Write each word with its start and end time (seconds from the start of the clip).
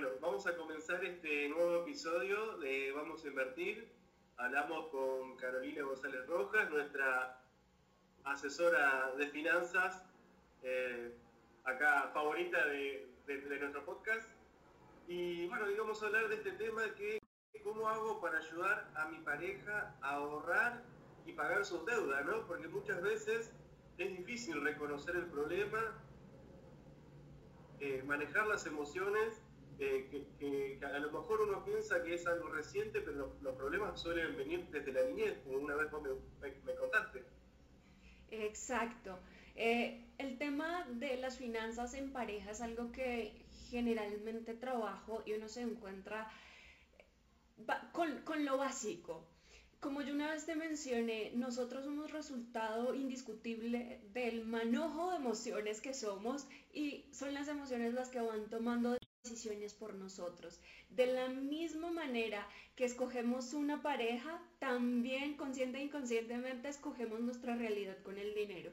Bueno, 0.00 0.14
vamos 0.20 0.46
a 0.46 0.56
comenzar 0.56 1.04
este 1.04 1.48
nuevo 1.48 1.82
episodio 1.82 2.56
de 2.58 2.92
Vamos 2.92 3.24
a 3.24 3.26
Invertir. 3.26 3.90
Hablamos 4.36 4.86
con 4.90 5.36
Carolina 5.36 5.82
González 5.82 6.24
Rojas, 6.28 6.70
nuestra 6.70 7.42
asesora 8.22 9.10
de 9.18 9.26
finanzas, 9.26 10.04
eh, 10.62 11.12
acá 11.64 12.12
favorita 12.14 12.64
de, 12.66 13.08
nuestro 13.58 13.84
podcast. 13.84 14.30
Y 15.08 15.48
bueno, 15.48 15.64
hoy 15.64 15.74
vamos 15.74 16.00
a 16.00 16.06
hablar 16.06 16.28
de 16.28 16.36
este 16.36 16.52
tema 16.52 16.94
que 16.94 17.20
cómo 17.64 17.88
hago 17.88 18.20
para 18.20 18.38
ayudar 18.38 18.92
a 18.94 19.08
mi 19.08 19.18
pareja 19.18 19.96
a 20.00 20.10
ahorrar 20.10 20.80
y 21.26 21.32
pagar 21.32 21.64
sus 21.64 21.84
deudas, 21.86 22.24
¿no? 22.24 22.46
Porque 22.46 22.68
muchas 22.68 23.02
veces 23.02 23.52
es 23.98 24.16
difícil 24.16 24.62
reconocer 24.62 25.16
el 25.16 25.26
problema, 25.26 26.00
eh, 27.80 28.04
manejar 28.06 28.46
las 28.46 28.64
emociones 28.64 29.42
eh, 29.80 30.26
que, 30.38 30.80
a 30.84 30.98
lo 30.98 31.12
mejor 31.12 31.42
uno 31.42 31.64
piensa 31.64 32.02
que 32.02 32.14
es 32.14 32.26
algo 32.26 32.48
reciente, 32.48 33.00
pero 33.00 33.36
los, 33.40 33.54
problemas 33.54 34.00
suelen 34.00 34.36
venir 34.36 34.66
desde 34.70 34.92
la 34.92 35.04
niñez, 35.04 35.38
como 35.44 35.58
una 35.58 35.76
vez 35.76 35.90
vos 35.90 36.02
me, 36.02 36.74
contaste. 36.74 37.22
Exacto. 38.30 39.20
Eh, 39.54 40.04
el 40.18 40.36
tema 40.36 40.84
de 40.90 41.16
las 41.18 41.38
finanzas 41.38 41.94
en 41.94 42.12
pareja 42.12 42.50
es 42.50 42.60
algo 42.60 42.90
que 42.90 43.44
generalmente 43.70 44.54
trabajo 44.54 45.22
y 45.24 45.34
uno 45.34 45.48
se 45.48 45.62
encuentra 45.62 46.28
con, 47.92 48.22
con 48.22 48.44
lo 48.44 48.56
básico. 48.56 49.28
Como 49.80 50.02
yo 50.02 50.12
una 50.12 50.32
vez 50.32 50.44
te 50.44 50.56
mencioné, 50.56 51.30
nosotros 51.36 51.84
somos 51.84 52.10
resultado 52.10 52.94
indiscutible 52.94 54.00
del 54.12 54.44
manojo 54.44 55.12
de 55.12 55.18
emociones 55.18 55.80
que 55.80 55.94
somos 55.94 56.48
y 56.72 57.06
son 57.12 57.32
las 57.32 57.46
emociones 57.46 57.94
las 57.94 58.08
que 58.08 58.20
van 58.20 58.50
tomando 58.50 58.98
decisiones 59.22 59.74
por 59.74 59.94
nosotros. 59.94 60.60
De 60.90 61.06
la 61.06 61.28
misma 61.28 61.90
manera 61.90 62.46
que 62.76 62.84
escogemos 62.84 63.52
una 63.52 63.82
pareja, 63.82 64.42
también 64.58 65.36
consciente 65.36 65.78
e 65.78 65.84
inconscientemente 65.84 66.68
escogemos 66.68 67.20
nuestra 67.20 67.56
realidad 67.56 67.96
con 68.02 68.18
el 68.18 68.34
dinero. 68.34 68.70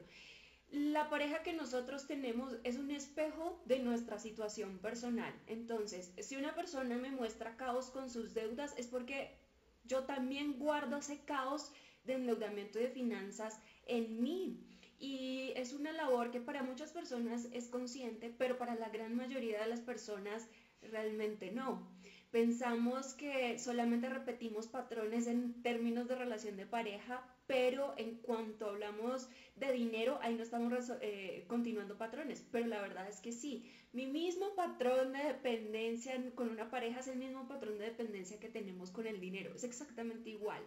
La 0.70 1.08
pareja 1.08 1.42
que 1.42 1.52
nosotros 1.52 2.06
tenemos 2.06 2.56
es 2.64 2.76
un 2.76 2.90
espejo 2.90 3.62
de 3.66 3.78
nuestra 3.78 4.18
situación 4.18 4.78
personal. 4.78 5.32
Entonces, 5.46 6.12
si 6.18 6.36
una 6.36 6.54
persona 6.54 6.96
me 6.96 7.10
muestra 7.10 7.56
caos 7.56 7.90
con 7.90 8.10
sus 8.10 8.34
deudas, 8.34 8.74
es 8.76 8.88
porque 8.88 9.38
yo 9.84 10.04
también 10.04 10.58
guardo 10.58 10.96
ese 10.96 11.20
caos 11.20 11.72
de 12.04 12.14
endeudamiento 12.14 12.78
y 12.78 12.82
de 12.82 12.90
finanzas 12.90 13.60
en 13.86 14.22
mí. 14.22 14.60
Y 14.98 15.52
es 15.56 15.72
una 15.72 15.92
labor 15.92 16.30
que 16.30 16.40
para 16.40 16.62
muchas 16.62 16.92
personas 16.92 17.48
es 17.52 17.68
consciente, 17.68 18.34
pero 18.36 18.56
para 18.56 18.74
la 18.74 18.88
gran 18.88 19.14
mayoría 19.14 19.60
de 19.60 19.68
las 19.68 19.80
personas 19.80 20.48
realmente 20.82 21.50
no. 21.50 21.86
Pensamos 22.30 23.14
que 23.14 23.58
solamente 23.58 24.08
repetimos 24.08 24.66
patrones 24.66 25.26
en 25.26 25.62
términos 25.62 26.08
de 26.08 26.16
relación 26.16 26.56
de 26.56 26.66
pareja, 26.66 27.26
pero 27.46 27.94
en 27.96 28.16
cuanto 28.16 28.68
hablamos 28.68 29.28
de 29.54 29.72
dinero, 29.72 30.18
ahí 30.20 30.34
no 30.34 30.42
estamos 30.42 30.90
eh, 31.00 31.44
continuando 31.48 31.96
patrones. 31.96 32.44
Pero 32.50 32.66
la 32.66 32.80
verdad 32.82 33.08
es 33.08 33.20
que 33.20 33.32
sí, 33.32 33.70
mi 33.92 34.06
mismo 34.06 34.54
patrón 34.54 35.12
de 35.12 35.20
dependencia 35.20 36.20
con 36.34 36.50
una 36.50 36.68
pareja 36.70 37.00
es 37.00 37.08
el 37.08 37.18
mismo 37.18 37.46
patrón 37.48 37.78
de 37.78 37.86
dependencia 37.86 38.40
que 38.40 38.48
tenemos 38.48 38.90
con 38.90 39.06
el 39.06 39.20
dinero, 39.20 39.54
es 39.54 39.64
exactamente 39.64 40.30
igual. 40.30 40.62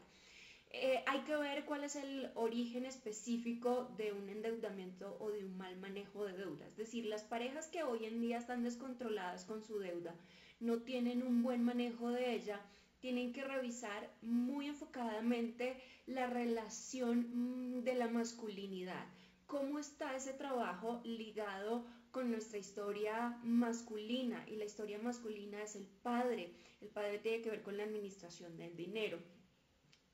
Eh, 0.71 1.03
hay 1.07 1.21
que 1.21 1.35
ver 1.35 1.65
cuál 1.65 1.83
es 1.83 1.95
el 1.95 2.29
origen 2.35 2.85
específico 2.85 3.91
de 3.97 4.13
un 4.13 4.29
endeudamiento 4.29 5.17
o 5.19 5.31
de 5.31 5.43
un 5.43 5.57
mal 5.57 5.75
manejo 5.77 6.25
de 6.25 6.37
deuda. 6.37 6.67
Es 6.67 6.77
decir, 6.77 7.05
las 7.05 7.23
parejas 7.23 7.67
que 7.67 7.81
hoy 7.81 8.05
en 8.05 8.21
día 8.21 8.37
están 8.37 8.63
descontroladas 8.63 9.45
con 9.45 9.63
su 9.63 9.79
deuda, 9.79 10.13
no 10.59 10.83
tienen 10.83 11.23
un 11.23 11.41
buen 11.41 11.63
manejo 11.63 12.11
de 12.11 12.35
ella, 12.35 12.61
tienen 12.99 13.33
que 13.33 13.43
revisar 13.43 14.11
muy 14.21 14.67
enfocadamente 14.67 15.81
la 16.05 16.27
relación 16.27 17.79
mm, 17.79 17.83
de 17.83 17.95
la 17.95 18.07
masculinidad. 18.07 19.07
¿Cómo 19.47 19.79
está 19.79 20.15
ese 20.15 20.33
trabajo 20.33 21.01
ligado 21.03 21.87
con 22.11 22.29
nuestra 22.29 22.59
historia 22.59 23.39
masculina? 23.41 24.45
Y 24.47 24.57
la 24.57 24.65
historia 24.65 24.99
masculina 24.99 25.63
es 25.63 25.75
el 25.75 25.87
padre. 26.03 26.53
El 26.81 26.89
padre 26.89 27.17
tiene 27.17 27.41
que 27.41 27.49
ver 27.49 27.63
con 27.63 27.75
la 27.75 27.85
administración 27.85 28.55
del 28.57 28.75
dinero. 28.75 29.17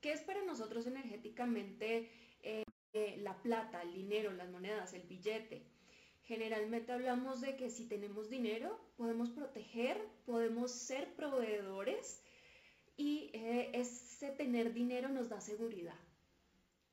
¿Qué 0.06 0.12
es 0.12 0.20
para 0.20 0.44
nosotros 0.44 0.86
energéticamente 0.86 2.08
eh, 2.40 2.62
la 3.22 3.42
plata, 3.42 3.82
el 3.82 3.92
dinero, 3.92 4.30
las 4.30 4.48
monedas, 4.48 4.94
el 4.94 5.02
billete? 5.02 5.66
Generalmente 6.22 6.92
hablamos 6.92 7.40
de 7.40 7.56
que 7.56 7.70
si 7.70 7.88
tenemos 7.88 8.30
dinero 8.30 8.78
podemos 8.96 9.30
proteger, 9.30 10.00
podemos 10.24 10.70
ser 10.70 11.12
proveedores 11.16 12.22
y 12.96 13.30
eh, 13.32 13.72
ese 13.72 14.30
tener 14.30 14.72
dinero 14.72 15.08
nos 15.08 15.28
da 15.28 15.40
seguridad. 15.40 15.98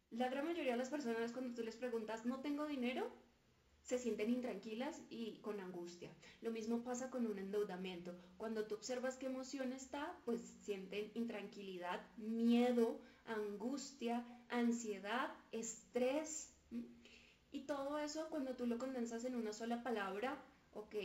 La 0.09 0.27
gran 0.29 0.47
mayoría 0.47 0.71
de 0.71 0.79
las 0.79 0.89
personas 0.89 1.33
cuando 1.33 1.53
tú 1.53 1.61
les 1.61 1.75
preguntas, 1.75 2.25
no 2.25 2.41
tengo 2.41 2.65
dinero, 2.65 3.11
se 3.83 3.99
sienten 3.99 4.29
intranquilas 4.29 5.01
y 5.09 5.39
con 5.41 5.59
angustia. 5.59 6.09
Lo 6.41 6.51
mismo 6.51 6.83
pasa 6.83 7.09
con 7.09 7.27
un 7.27 7.37
endeudamiento. 7.37 8.15
Cuando 8.37 8.65
tú 8.65 8.75
observas 8.75 9.17
qué 9.17 9.25
emoción 9.25 9.73
está, 9.73 10.17
pues 10.25 10.41
sienten 10.61 11.11
intranquilidad, 11.13 12.01
miedo, 12.17 12.99
angustia, 13.25 14.25
ansiedad, 14.49 15.33
estrés. 15.51 16.53
Y 17.51 17.61
todo 17.61 17.99
eso 17.99 18.27
cuando 18.29 18.55
tú 18.55 18.65
lo 18.65 18.79
condensas 18.79 19.25
en 19.25 19.35
una 19.35 19.51
sola 19.51 19.83
palabra, 19.83 20.41
ok, 20.73 20.95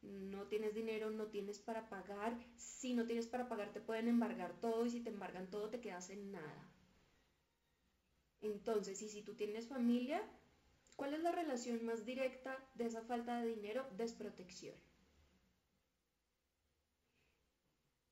no 0.00 0.44
tienes 0.44 0.74
dinero, 0.74 1.10
no 1.10 1.26
tienes 1.26 1.58
para 1.58 1.88
pagar. 1.90 2.34
Si 2.56 2.94
no 2.94 3.04
tienes 3.04 3.26
para 3.26 3.48
pagar 3.48 3.72
te 3.72 3.80
pueden 3.80 4.08
embargar 4.08 4.58
todo 4.58 4.86
y 4.86 4.90
si 4.90 5.00
te 5.00 5.10
embargan 5.10 5.50
todo 5.50 5.68
te 5.68 5.80
quedas 5.80 6.08
en 6.08 6.32
nada. 6.32 6.70
Entonces, 8.40 9.00
y 9.02 9.08
si 9.08 9.22
tú 9.22 9.34
tienes 9.34 9.68
familia, 9.68 10.22
¿Cuál 10.96 11.14
es 11.14 11.22
la 11.22 11.32
relación 11.32 11.84
más 11.84 12.04
directa 12.04 12.56
de 12.74 12.86
esa 12.86 13.02
falta 13.02 13.40
de 13.40 13.54
dinero? 13.54 13.86
Desprotección. 13.96 14.74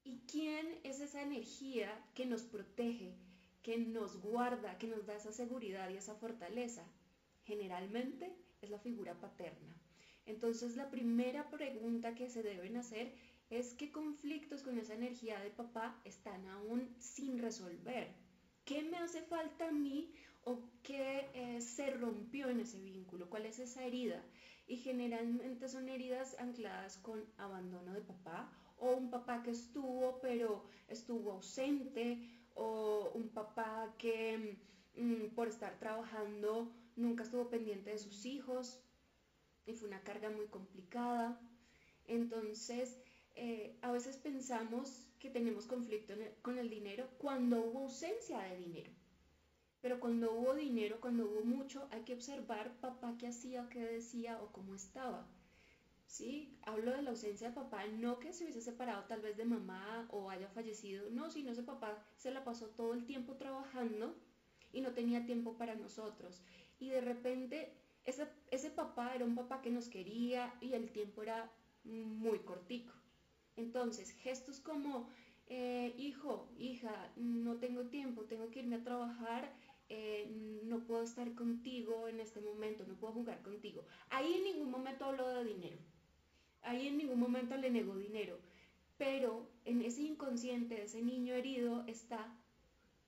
¿Y 0.05 0.21
quién 0.27 0.81
es 0.83 1.01
esa 1.01 1.23
energía 1.23 1.89
que 2.15 2.27
nos 2.27 2.43
protege, 2.43 3.15
que 3.63 3.79
nos 3.79 4.21
guarda, 4.21 4.79
que 4.79 4.89
nos 4.89 5.07
da 5.07 5.15
esa 5.15 5.33
seguridad 5.33 5.89
y 5.91 5.97
esa 5.97 6.17
fortaleza? 6.17 6.85
Generalmente 7.45 8.37
es 8.61 8.71
la 8.71 8.81
figura 8.81 9.15
paterna. 9.21 9.77
Entonces 10.27 10.77
la 10.77 10.91
primera 10.91 11.51
pregunta 11.51 12.15
que 12.15 12.29
se 12.29 12.43
deben 12.43 12.77
hacer 12.77 13.15
es 13.51 13.75
qué 13.75 13.93
conflictos 13.93 14.63
con 14.63 14.79
esa 14.79 14.95
energía 14.95 15.39
de 15.41 15.51
papá 15.51 16.01
están 16.05 16.47
aún 16.47 16.95
sin 16.99 17.39
resolver. 17.39 18.09
¿Qué 18.65 18.83
me 18.83 18.97
hace 18.99 19.23
falta 19.23 19.69
a 19.69 19.73
mí 19.73 20.15
o 20.45 20.59
qué 20.83 21.29
eh, 21.35 21.61
se 21.61 21.91
rompió 21.91 22.49
en 22.49 22.61
ese 22.61 22.81
vínculo? 22.81 23.29
¿Cuál 23.31 23.47
es 23.47 23.59
esa 23.59 23.85
herida? 23.85 24.23
Y 24.67 24.77
generalmente 24.77 25.69
son 25.69 25.89
heridas 25.89 26.37
ancladas 26.39 26.97
con 26.99 27.25
abandono 27.37 27.93
de 27.95 28.01
papá 28.01 28.51
o 28.79 28.93
un 28.93 29.11
papá 29.11 29.43
que 29.43 29.51
estuvo 29.51 30.21
pero 30.21 30.65
estuvo 30.89 31.33
ausente 31.33 32.19
o 32.55 33.11
un 33.15 33.29
papá 33.31 33.95
que 33.99 34.59
mm, 34.97 35.35
por 35.35 35.49
estar 35.49 35.79
trabajando 35.79 36.73
nunca 36.97 37.23
estuvo 37.23 37.49
pendiente 37.49 37.91
de 37.91 37.99
sus 37.99 38.25
hijos 38.27 38.81
y 39.67 39.75
fue 39.75 39.89
una 39.89 40.03
carga 40.03 40.29
muy 40.31 40.47
complicada. 40.47 41.41
Entonces, 42.07 42.99
eh, 43.35 43.79
a 43.83 43.93
veces 43.93 44.17
pensamos 44.17 45.07
que 45.19 45.31
tenemos 45.31 45.67
conflicto 45.67 46.15
con 46.43 46.59
el 46.59 46.69
dinero 46.69 47.09
cuando 47.19 47.63
hubo 47.65 47.81
ausencia 47.81 48.41
de 48.41 48.57
dinero. 48.57 49.02
Pero 49.83 50.01
cuando 50.01 50.33
hubo 50.33 50.55
dinero, 50.55 51.01
cuando 51.01 51.27
hubo 51.27 51.45
mucho, 51.45 51.87
hay 51.91 52.03
que 52.03 52.15
observar 52.15 52.73
papá 52.81 53.17
qué 53.19 53.27
hacía, 53.27 53.69
qué 53.69 53.81
decía 53.81 54.41
o 54.41 54.53
cómo 54.53 54.75
estaba. 54.75 55.27
¿Sí? 56.07 56.57
Hablo 56.63 56.93
de 56.93 57.03
la 57.03 57.11
ausencia 57.11 57.49
de 57.49 57.55
papá, 57.55 57.87
no 57.87 58.19
que 58.19 58.33
se 58.33 58.45
hubiese 58.45 58.61
separado 58.63 59.05
tal 59.05 59.21
vez 59.21 59.37
de 59.37 59.45
mamá 59.45 60.07
o 60.11 60.31
haya 60.31 60.49
fallecido, 60.49 61.11
no, 61.11 61.31
sino 61.31 61.53
ese 61.53 61.63
papá 61.63 62.03
se 62.17 62.31
la 62.31 62.45
pasó 62.45 62.69
todo 62.69 62.95
el 62.95 63.05
tiempo 63.05 63.35
trabajando 63.35 64.15
y 64.73 64.83
no 64.83 64.93
tenía 64.93 65.27
tiempo 65.27 65.57
para 65.57 65.75
nosotros. 65.75 66.43
Y 66.79 66.91
de 66.91 67.01
repente 67.01 67.73
ese, 68.05 68.29
ese 68.51 68.71
papá 68.71 69.15
era 69.15 69.25
un 69.25 69.35
papá 69.35 69.63
que 69.63 69.71
nos 69.71 69.89
quería 69.89 70.55
y 70.61 70.75
el 70.75 70.91
tiempo 70.91 71.23
era 71.23 71.51
muy 71.85 72.41
cortico. 72.41 72.93
Entonces, 73.57 74.11
gestos 74.11 74.61
como, 74.61 75.09
eh, 75.47 75.95
hijo, 75.97 76.49
hija, 76.57 77.13
no 77.17 77.57
tengo 77.57 77.87
tiempo, 77.87 78.23
tengo 78.25 78.51
que 78.51 78.61
irme 78.61 78.77
a 78.77 78.85
trabajar, 78.85 79.53
eh, 79.95 80.27
no 80.65 80.85
puedo 80.85 81.03
estar 81.03 81.35
contigo 81.35 82.09
en 82.09 82.19
este 82.19 82.41
momento, 82.41 82.83
no 82.87 82.95
puedo 82.95 83.13
jugar 83.13 83.43
contigo. 83.43 83.85
Ahí 84.09 84.33
en 84.33 84.45
ningún 84.45 84.71
momento 84.71 85.05
hablo 85.05 85.29
de 85.29 85.45
dinero, 85.45 85.77
ahí 86.63 86.89
en 86.89 86.97
ningún 86.97 87.21
momento 87.21 87.59
le 87.59 87.71
nego 87.71 87.95
dinero, 87.99 88.39
pero 88.97 89.51
en 89.67 89.83
ese 89.83 90.01
inconsciente 90.01 90.77
de 90.77 90.85
ese 90.85 91.03
niño 91.03 91.35
herido 91.35 91.85
está, 91.87 92.35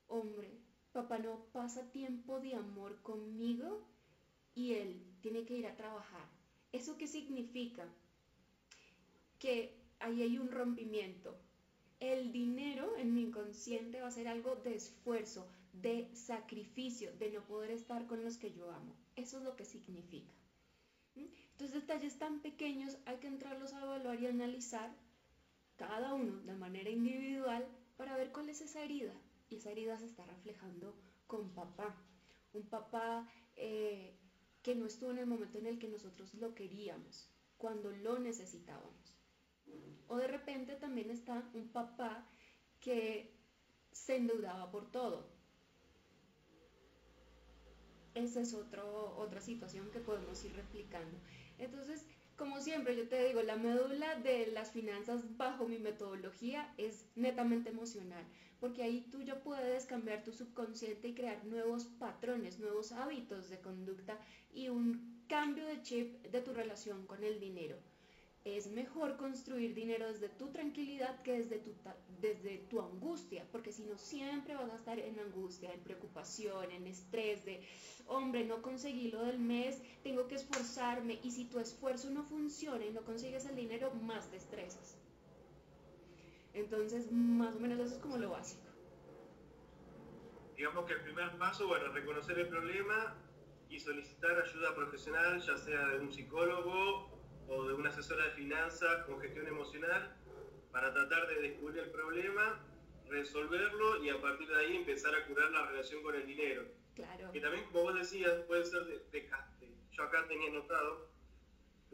hombre, 0.08 0.50
papá 0.92 1.18
no 1.18 1.46
pasa 1.52 1.90
tiempo 1.90 2.38
de 2.40 2.54
amor 2.54 3.00
conmigo 3.00 3.88
y 4.54 4.74
él 4.74 5.02
tiene 5.22 5.46
que 5.46 5.54
ir 5.54 5.66
a 5.66 5.76
trabajar. 5.76 6.28
¿Eso 6.70 6.98
qué 6.98 7.06
significa? 7.06 7.88
Que 9.38 9.74
ahí 10.00 10.20
hay 10.20 10.36
un 10.36 10.50
rompimiento. 10.50 11.34
El 11.98 12.30
dinero 12.30 12.94
en 12.98 13.14
mi 13.14 13.22
inconsciente 13.22 14.02
va 14.02 14.08
a 14.08 14.18
ser 14.18 14.28
algo 14.28 14.56
de 14.56 14.74
esfuerzo, 14.74 15.48
de 15.80 16.14
sacrificio, 16.14 17.12
de 17.18 17.30
no 17.30 17.44
poder 17.44 17.70
estar 17.70 18.06
con 18.06 18.24
los 18.24 18.36
que 18.36 18.52
yo 18.52 18.70
amo. 18.70 18.96
Eso 19.16 19.38
es 19.38 19.44
lo 19.44 19.56
que 19.56 19.64
significa. 19.64 20.32
Entonces 21.14 21.72
detalles 21.72 22.18
tan 22.18 22.40
pequeños 22.40 22.98
hay 23.06 23.18
que 23.18 23.28
entrarlos 23.28 23.72
a 23.72 23.82
evaluar 23.82 24.20
y 24.20 24.26
analizar 24.26 24.92
cada 25.76 26.14
uno 26.14 26.40
de 26.42 26.54
manera 26.54 26.90
individual 26.90 27.66
para 27.96 28.16
ver 28.16 28.32
cuál 28.32 28.48
es 28.48 28.60
esa 28.60 28.82
herida. 28.82 29.12
Y 29.48 29.56
esa 29.56 29.70
herida 29.70 29.98
se 29.98 30.06
está 30.06 30.24
reflejando 30.24 30.96
con 31.26 31.50
papá. 31.50 31.94
Un 32.52 32.64
papá 32.64 33.28
eh, 33.56 34.16
que 34.62 34.74
no 34.74 34.86
estuvo 34.86 35.10
en 35.10 35.18
el 35.18 35.26
momento 35.26 35.58
en 35.58 35.66
el 35.66 35.78
que 35.78 35.88
nosotros 35.88 36.34
lo 36.34 36.54
queríamos, 36.54 37.28
cuando 37.56 37.90
lo 37.90 38.18
necesitábamos. 38.18 39.14
O 40.08 40.16
de 40.16 40.26
repente 40.26 40.76
también 40.76 41.10
está 41.10 41.48
un 41.54 41.68
papá 41.68 42.26
que 42.80 43.34
se 43.92 44.16
endeudaba 44.16 44.70
por 44.70 44.90
todo. 44.90 45.28
Esa 48.14 48.40
es 48.40 48.54
otro, 48.54 49.16
otra 49.18 49.40
situación 49.40 49.90
que 49.90 50.00
podemos 50.00 50.44
ir 50.44 50.54
replicando. 50.54 51.18
Entonces, 51.58 52.04
como 52.36 52.60
siempre, 52.60 52.96
yo 52.96 53.08
te 53.08 53.24
digo, 53.26 53.42
la 53.42 53.56
médula 53.56 54.16
de 54.20 54.48
las 54.48 54.72
finanzas 54.72 55.36
bajo 55.36 55.68
mi 55.68 55.78
metodología 55.78 56.72
es 56.78 57.06
netamente 57.14 57.70
emocional, 57.70 58.24
porque 58.60 58.82
ahí 58.82 59.06
tú 59.10 59.22
ya 59.22 59.40
puedes 59.42 59.86
cambiar 59.86 60.24
tu 60.24 60.32
subconsciente 60.32 61.08
y 61.08 61.14
crear 61.14 61.44
nuevos 61.44 61.84
patrones, 61.84 62.58
nuevos 62.58 62.92
hábitos 62.92 63.48
de 63.50 63.60
conducta 63.60 64.18
y 64.52 64.68
un 64.68 65.24
cambio 65.28 65.64
de 65.66 65.82
chip 65.82 66.22
de 66.26 66.40
tu 66.40 66.52
relación 66.52 67.06
con 67.06 67.22
el 67.22 67.38
dinero 67.38 67.78
es 68.44 68.66
mejor 68.66 69.16
construir 69.16 69.74
dinero 69.74 70.06
desde 70.06 70.28
tu 70.28 70.48
tranquilidad 70.48 71.22
que 71.22 71.38
desde 71.38 71.58
tu, 71.58 71.74
desde 72.20 72.58
tu 72.68 72.80
angustia, 72.80 73.46
porque 73.50 73.72
si 73.72 73.84
no 73.84 73.96
siempre 73.96 74.54
vas 74.54 74.70
a 74.70 74.76
estar 74.76 74.98
en 74.98 75.18
angustia, 75.18 75.72
en 75.72 75.80
preocupación, 75.80 76.70
en 76.70 76.86
estrés 76.86 77.44
de, 77.46 77.66
hombre, 78.06 78.44
no 78.44 78.60
conseguí 78.60 79.10
lo 79.10 79.22
del 79.22 79.38
mes, 79.38 79.80
tengo 80.02 80.28
que 80.28 80.34
esforzarme 80.34 81.18
y 81.22 81.30
si 81.30 81.46
tu 81.46 81.58
esfuerzo 81.58 82.10
no 82.10 82.22
funciona 82.22 82.84
y 82.84 82.92
no 82.92 83.00
consigues 83.02 83.46
el 83.46 83.56
dinero, 83.56 83.90
más 83.94 84.30
te 84.30 84.36
estresas. 84.36 84.98
Entonces, 86.52 87.10
más 87.10 87.56
o 87.56 87.60
menos 87.60 87.80
eso 87.80 87.94
es 87.94 88.00
como 88.00 88.18
lo 88.18 88.30
básico. 88.30 88.62
Digamos 90.54 90.84
que 90.84 90.92
el 90.92 91.00
primer 91.00 91.36
paso, 91.38 91.66
bueno, 91.66 91.88
reconocer 91.92 92.38
el 92.38 92.48
problema 92.48 93.16
y 93.70 93.80
solicitar 93.80 94.38
ayuda 94.38 94.74
profesional, 94.74 95.40
ya 95.40 95.56
sea 95.56 95.88
de 95.88 96.00
un 96.00 96.12
psicólogo 96.12 97.13
o 97.48 97.64
de 97.64 97.74
una 97.74 97.90
asesora 97.90 98.26
de 98.26 98.30
finanzas 98.32 99.04
con 99.04 99.20
gestión 99.20 99.46
emocional 99.46 100.16
para 100.70 100.92
tratar 100.92 101.28
de 101.28 101.48
descubrir 101.48 101.84
el 101.84 101.90
problema, 101.90 102.60
resolverlo 103.08 104.02
y 104.02 104.10
a 104.10 104.20
partir 104.20 104.48
de 104.48 104.56
ahí 104.56 104.76
empezar 104.76 105.14
a 105.14 105.26
curar 105.26 105.50
la 105.50 105.66
relación 105.66 106.02
con 106.02 106.14
el 106.14 106.26
dinero. 106.26 106.66
Claro. 106.94 107.32
Que 107.32 107.40
también, 107.40 107.64
como 107.66 107.84
vos 107.84 107.94
decías, 107.94 108.32
puede 108.46 108.64
ser 108.64 108.84
de, 108.84 108.98
de, 109.10 109.30
yo 109.92 110.02
acá 110.02 110.26
tenía 110.28 110.50
notado, 110.50 111.14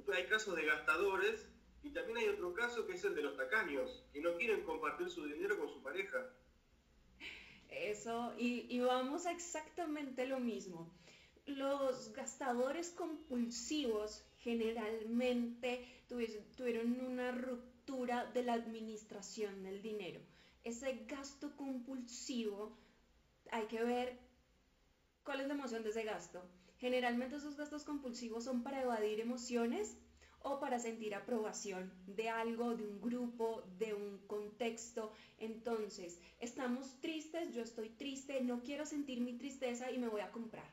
que 0.05 0.17
hay 0.17 0.27
casos 0.27 0.57
de 0.57 0.65
gastadores 0.65 1.49
y 1.83 1.91
también 1.91 2.19
hay 2.19 2.29
otro 2.29 2.53
caso 2.55 2.87
que 2.87 2.95
es 2.95 3.05
el 3.05 3.15
de 3.15 3.23
los 3.23 3.37
tacaños, 3.37 4.05
que 4.13 4.21
no 4.21 4.35
quieren 4.37 4.63
compartir 4.65 5.11
su 5.11 5.25
dinero 5.25 5.59
con 5.59 5.69
su 5.69 5.83
pareja. 5.83 6.31
Eso, 7.69 8.35
y, 8.37 8.67
y 8.69 8.81
vamos 8.81 9.27
a 9.27 9.33
exactamente 9.33 10.27
lo 10.27 10.41
mismo. 10.41 10.93
Los 11.47 12.13
gastadores 12.13 12.91
compulsivos 12.91 14.27
generalmente 14.41 15.85
tuvieron 16.09 17.01
una 17.01 17.33
ruptura 17.33 18.27
de 18.27 18.43
la 18.43 18.55
administración 18.55 19.63
del 19.63 19.83
dinero. 19.83 20.21
Ese 20.65 21.05
gasto 21.07 21.57
compulsivo, 21.57 22.77
hay 23.51 23.67
que 23.67 23.83
ver 23.83 24.19
cuál 25.25 25.41
es 25.41 25.49
la 25.49 25.55
emoción 25.55 25.83
de 25.83 25.91
ese 25.91 26.05
gasto. 26.05 26.43
Generalmente 26.79 27.37
esos 27.37 27.57
gastos 27.57 27.85
compulsivos 27.85 28.45
son 28.45 28.63
para 28.63 28.83
evadir 28.83 29.21
emociones 29.21 29.97
o 30.43 30.59
para 30.59 30.79
sentir 30.79 31.15
aprobación 31.15 31.93
de 32.07 32.31
algo, 32.31 32.75
de 32.75 32.85
un 32.85 33.01
grupo, 33.01 33.63
de 33.79 33.93
un 33.93 34.19
contexto. 34.27 35.13
Entonces, 35.39 36.19
estamos 36.39 36.99
tristes, 37.01 37.53
yo 37.53 37.63
estoy 37.63 37.91
triste, 37.91 38.41
no 38.41 38.63
quiero 38.63 38.87
sentir 38.87 39.21
mi 39.21 39.35
tristeza 39.35 39.91
y 39.91 39.99
me 39.99 40.09
voy 40.09 40.23
a 40.23 40.31
comprar. 40.31 40.71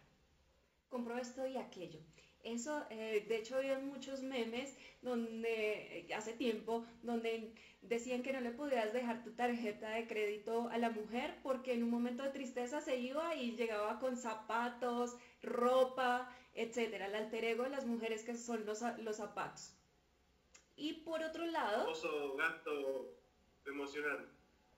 Compro 0.89 1.17
esto 1.17 1.45
y 1.45 1.57
aquello. 1.57 1.99
Eso, 2.47 2.85
eh, 2.89 3.25
de 3.27 3.37
hecho, 3.37 3.57
había 3.57 3.77
muchos 3.77 4.21
memes 4.21 4.77
donde, 5.01 5.99
eh, 5.99 6.13
hace 6.13 6.31
tiempo, 6.31 6.85
donde 7.03 7.53
decían 7.81 8.23
que 8.23 8.31
no 8.31 8.39
le 8.39 8.51
podías 8.51 8.93
dejar 8.93 9.21
tu 9.21 9.33
tarjeta 9.33 9.89
de 9.89 10.07
crédito 10.07 10.69
a 10.69 10.77
la 10.77 10.89
mujer 10.89 11.39
porque 11.43 11.73
en 11.73 11.83
un 11.83 11.89
momento 11.89 12.23
de 12.23 12.29
tristeza 12.29 12.79
se 12.79 12.97
iba 12.99 13.35
y 13.35 13.57
llegaba 13.57 13.99
con 13.99 14.15
zapatos, 14.15 15.17
ropa, 15.41 16.33
etcétera, 16.53 17.07
el 17.07 17.15
alter 17.15 17.43
ego 17.43 17.63
de 17.63 17.69
las 17.69 17.85
mujeres 17.85 18.23
que 18.23 18.37
son 18.37 18.65
los, 18.65 18.81
los 18.99 19.17
zapatos. 19.17 19.73
Y 20.77 20.93
por 20.93 21.21
otro 21.23 21.45
lado... 21.47 21.87
gasto 22.37 23.13
emocional. 23.65 24.29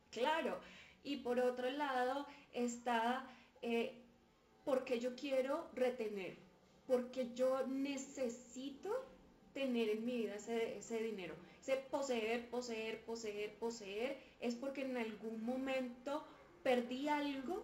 Claro, 0.09 0.59
y 1.03 1.17
por 1.17 1.39
otro 1.39 1.69
lado 1.69 2.25
está 2.51 3.27
eh, 3.61 4.01
porque 4.65 4.99
yo 4.99 5.15
quiero 5.15 5.69
retener 5.73 6.48
porque 6.89 7.31
yo 7.35 7.67
necesito 7.67 8.89
tener 9.53 9.89
en 9.89 10.05
mi 10.05 10.17
vida 10.17 10.35
ese, 10.35 11.03
dinero. 11.03 11.35
Ese 11.61 11.75
poseer, 11.91 12.49
poseer, 12.49 13.05
poseer, 13.05 13.53
poseer, 13.59 14.17
es 14.39 14.55
porque 14.55 14.81
en 14.81 14.97
algún 14.97 15.45
momento 15.45 16.25
perdí 16.63 17.07
algo 17.07 17.61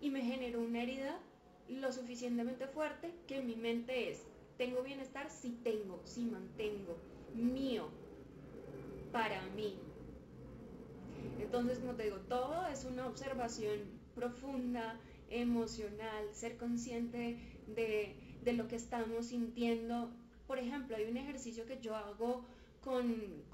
y 0.00 0.10
me 0.10 0.22
generó 0.22 0.60
una 0.60 0.82
herida 0.82 1.20
lo 1.68 1.92
suficientemente 1.92 2.66
fuerte 2.66 3.14
que 3.28 3.40
mi 3.42 3.54
mente 3.54 4.10
es, 4.10 4.26
tengo 4.58 4.82
bienestar 4.82 5.30
si 5.30 5.50
tengo, 5.50 6.00
si 6.04 6.24
mantengo, 6.24 6.96
mío, 7.32 7.88
para 9.12 9.40
mí. 9.50 9.78
Entonces, 11.38 11.78
como 11.78 11.94
te 11.94 12.04
digo, 12.04 12.18
todo 12.28 12.66
es 12.66 12.84
una 12.84 13.06
observación 13.06 13.78
profunda, 14.16 14.98
emocional, 15.30 16.28
ser 16.32 16.56
consciente 16.56 17.38
de 17.68 18.23
de 18.44 18.52
lo 18.52 18.68
que 18.68 18.76
estamos 18.76 19.26
sintiendo. 19.26 20.10
Por 20.46 20.58
ejemplo, 20.58 20.96
hay 20.96 21.04
un 21.04 21.16
ejercicio 21.16 21.66
que 21.66 21.80
yo 21.80 21.96
hago 21.96 22.44
con, 22.80 23.44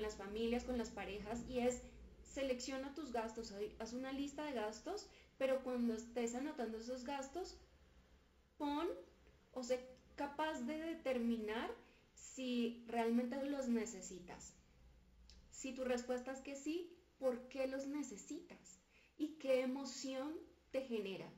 las 0.00 0.16
familias, 0.16 0.64
con 0.64 0.76
las 0.76 0.90
parejas, 0.90 1.44
y 1.48 1.60
es 1.60 1.82
selecciona 2.22 2.94
tus 2.94 3.12
gastos, 3.12 3.54
haz 3.78 3.92
una 3.92 4.12
lista 4.12 4.44
de 4.44 4.52
gastos, 4.52 5.08
pero 5.38 5.62
cuando 5.62 5.94
estés 5.94 6.34
anotando 6.34 6.78
esos 6.78 7.04
gastos, 7.04 7.56
pon 8.58 8.88
o 9.52 9.62
sé 9.62 9.88
capaz 10.16 10.60
de 10.62 10.78
determinar 10.80 11.70
si 12.14 12.84
realmente 12.88 13.42
los 13.44 13.68
necesitas. 13.68 14.52
Si 15.50 15.72
tu 15.72 15.84
respuesta 15.84 16.32
es 16.32 16.40
que 16.40 16.56
sí, 16.56 16.92
¿por 17.18 17.48
qué 17.48 17.66
los 17.68 17.86
necesitas? 17.86 18.80
¿Y 19.16 19.38
qué 19.38 19.62
emoción 19.62 20.34
te 20.72 20.82
genera? 20.82 21.30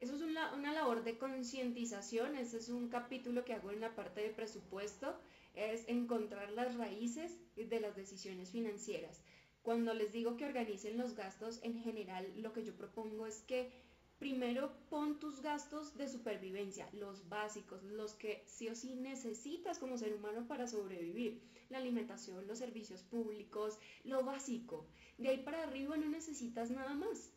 Eso 0.00 0.14
es 0.14 0.22
una, 0.22 0.54
una 0.54 0.72
labor 0.72 1.04
de 1.04 1.16
concientización, 1.16 2.36
ese 2.36 2.58
es 2.58 2.68
un 2.68 2.88
capítulo 2.88 3.44
que 3.44 3.54
hago 3.54 3.70
en 3.70 3.80
la 3.80 3.94
parte 3.94 4.20
de 4.20 4.30
presupuesto, 4.30 5.18
es 5.54 5.88
encontrar 5.88 6.50
las 6.52 6.76
raíces 6.76 7.38
de 7.56 7.80
las 7.80 7.96
decisiones 7.96 8.50
financieras. 8.50 9.22
Cuando 9.62 9.94
les 9.94 10.12
digo 10.12 10.36
que 10.36 10.44
organicen 10.44 10.98
los 10.98 11.14
gastos, 11.14 11.60
en 11.62 11.82
general 11.82 12.30
lo 12.36 12.52
que 12.52 12.62
yo 12.62 12.76
propongo 12.76 13.26
es 13.26 13.40
que 13.40 13.72
primero 14.18 14.72
pon 14.90 15.18
tus 15.18 15.40
gastos 15.40 15.96
de 15.96 16.08
supervivencia, 16.08 16.88
los 16.92 17.28
básicos, 17.28 17.82
los 17.82 18.14
que 18.14 18.44
sí 18.46 18.68
o 18.68 18.74
sí 18.74 18.94
necesitas 18.94 19.78
como 19.78 19.98
ser 19.98 20.14
humano 20.14 20.46
para 20.46 20.66
sobrevivir. 20.66 21.42
La 21.68 21.78
alimentación, 21.78 22.46
los 22.46 22.58
servicios 22.58 23.02
públicos, 23.02 23.78
lo 24.04 24.22
básico. 24.22 24.86
De 25.18 25.30
ahí 25.30 25.38
para 25.38 25.64
arriba 25.64 25.96
no 25.96 26.08
necesitas 26.08 26.70
nada 26.70 26.94
más. 26.94 27.32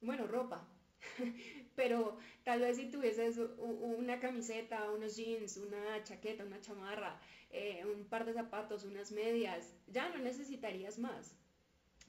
Bueno, 0.00 0.26
ropa, 0.26 0.66
pero 1.76 2.18
tal 2.44 2.60
vez 2.60 2.76
si 2.76 2.90
tuvieses 2.90 3.38
una 3.58 4.18
camiseta, 4.20 4.90
unos 4.90 5.16
jeans, 5.16 5.56
una 5.56 6.02
chaqueta, 6.04 6.44
una 6.44 6.60
chamarra, 6.60 7.20
eh, 7.50 7.84
un 7.84 8.04
par 8.04 8.24
de 8.24 8.34
zapatos, 8.34 8.84
unas 8.84 9.12
medias, 9.12 9.74
ya 9.86 10.08
no 10.08 10.18
necesitarías 10.18 10.98
más. 10.98 11.34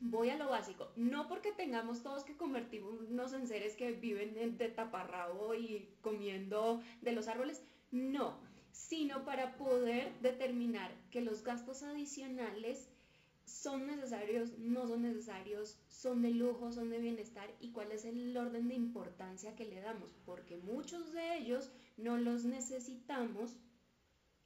Voy 0.01 0.29
a 0.29 0.37
lo 0.37 0.49
básico, 0.49 0.91
no 0.95 1.27
porque 1.27 1.51
tengamos 1.51 2.03
todos 2.03 2.23
que 2.23 2.37
convertirnos 2.37 3.33
en 3.33 3.47
seres 3.47 3.75
que 3.75 3.91
viven 3.91 4.57
de 4.57 4.69
taparrabo 4.69 5.53
y 5.55 5.89
comiendo 6.01 6.81
de 7.01 7.11
los 7.11 7.27
árboles, 7.27 7.61
no, 7.91 8.39
sino 8.71 9.25
para 9.25 9.57
poder 9.57 10.13
determinar 10.21 10.91
que 11.11 11.21
los 11.21 11.43
gastos 11.43 11.83
adicionales 11.83 12.89
son 13.49 13.87
necesarios, 13.87 14.57
no 14.59 14.87
son 14.87 15.01
necesarios, 15.01 15.79
son 15.89 16.21
de 16.21 16.29
lujo, 16.29 16.71
son 16.71 16.89
de 16.89 16.99
bienestar 16.99 17.49
y 17.59 17.71
cuál 17.71 17.91
es 17.91 18.05
el 18.05 18.35
orden 18.37 18.67
de 18.67 18.75
importancia 18.75 19.55
que 19.55 19.65
le 19.65 19.81
damos, 19.81 20.15
porque 20.25 20.57
muchos 20.57 21.11
de 21.11 21.37
ellos 21.37 21.71
no 21.97 22.17
los 22.17 22.45
necesitamos 22.45 23.57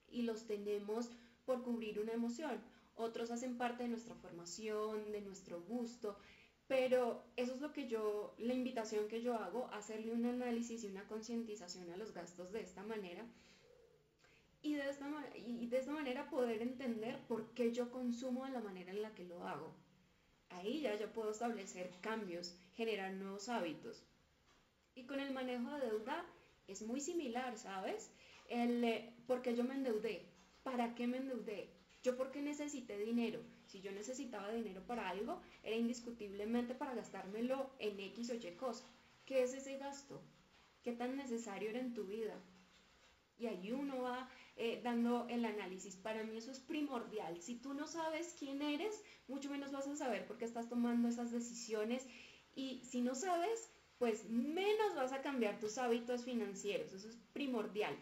y 0.07 0.22
los 0.22 0.48
tenemos 0.48 1.12
por 1.45 1.63
cubrir 1.63 2.00
una 2.00 2.13
emoción, 2.13 2.62
otros 2.95 3.31
hacen 3.31 3.57
parte 3.57 3.83
de 3.83 3.89
nuestra 3.89 4.15
formación, 4.15 5.12
de 5.12 5.22
nuestro 5.22 5.62
gusto, 5.62 6.17
pero 6.67 7.25
eso 7.36 7.53
es 7.53 7.62
lo 7.62 7.74
que 7.74 7.88
yo, 7.88 8.36
la 8.38 8.53
invitación 8.53 9.07
que 9.10 9.22
yo 9.22 9.36
hago, 9.36 9.67
hacerle 9.74 10.13
un 10.13 10.25
análisis 10.25 10.83
y 10.83 10.88
una 10.88 11.05
concientización 11.07 11.91
a 11.91 11.98
los 11.98 12.13
gastos 12.13 12.51
de 12.53 12.62
esta 12.62 12.83
manera 12.83 13.25
y 14.63 14.75
de, 14.75 14.89
esta, 14.89 15.08
y 15.36 15.67
de 15.67 15.77
esta 15.77 15.91
manera 15.91 16.29
poder 16.29 16.62
entender 16.62 17.20
por 17.27 17.53
qué 17.53 17.74
yo 17.74 17.91
consumo 17.91 18.46
de 18.46 18.51
la 18.51 18.62
manera 18.62 18.91
en 18.91 19.01
la 19.01 19.13
que 19.13 19.25
lo 19.25 19.46
hago. 19.46 19.75
Ahí 20.50 20.79
ya 20.79 20.98
yo 20.98 21.12
puedo 21.12 21.32
establecer 21.32 21.91
cambios, 22.01 22.55
generar 22.74 23.12
nuevos 23.13 23.50
hábitos. 23.50 24.05
Y 24.96 25.03
con 25.03 25.20
el 25.20 25.34
manejo 25.34 25.70
de 25.72 25.88
deuda 25.88 26.25
es 26.67 26.82
muy 26.82 27.01
similar, 27.01 27.58
¿sabes? 27.58 28.10
El, 28.50 28.84
eh, 28.86 29.13
porque 29.27 29.53
yo 29.53 29.65
me 29.65 29.74
endeudé, 29.74 30.25
¿para 30.63 30.96
qué 30.96 31.08
me 31.08 31.17
endeudé? 31.17 31.70
Yo 32.01 32.15
porque 32.15 32.41
necesité 32.41 32.98
dinero. 32.98 33.41
Si 33.67 33.82
yo 33.82 33.91
necesitaba 33.91 34.51
dinero 34.51 34.82
para 34.88 35.10
algo, 35.10 35.41
era 35.63 35.75
indiscutiblemente 35.75 36.74
para 36.74 36.93
gastármelo 36.93 37.70
en 37.79 38.00
X 38.00 38.29
o 38.29 38.36
Y 38.36 38.55
cosa. 38.55 38.86
¿Qué 39.25 39.43
es 39.43 39.53
ese 39.53 39.77
gasto? 39.77 40.22
¿Qué 40.84 40.93
tan 40.93 41.17
necesario 41.17 41.70
era 41.70 41.79
en 41.79 41.93
tu 41.93 42.05
vida? 42.05 42.39
Y 43.37 43.47
ahí 43.47 43.71
uno 43.71 44.01
va 44.01 44.29
eh, 44.55 44.81
dando 44.83 45.27
el 45.29 45.43
análisis. 45.45 45.95
Para 45.95 46.23
mí 46.23 46.37
eso 46.37 46.51
es 46.51 46.59
primordial. 46.59 47.41
Si 47.41 47.55
tú 47.55 47.73
no 47.73 47.87
sabes 47.87 48.35
quién 48.37 48.61
eres, 48.61 49.03
mucho 49.27 49.49
menos 49.49 49.71
vas 49.71 49.87
a 49.87 49.95
saber 49.95 50.27
por 50.27 50.37
qué 50.37 50.45
estás 50.45 50.69
tomando 50.69 51.09
esas 51.09 51.31
decisiones. 51.31 52.07
Y 52.55 52.83
si 52.85 53.01
no 53.01 53.15
sabes, 53.15 53.71
pues 53.97 54.29
menos 54.29 54.95
vas 54.95 55.13
a 55.13 55.21
cambiar 55.21 55.59
tus 55.59 55.77
hábitos 55.77 56.23
financieros. 56.23 56.93
Eso 56.93 57.09
es 57.09 57.17
primordial. 57.33 57.97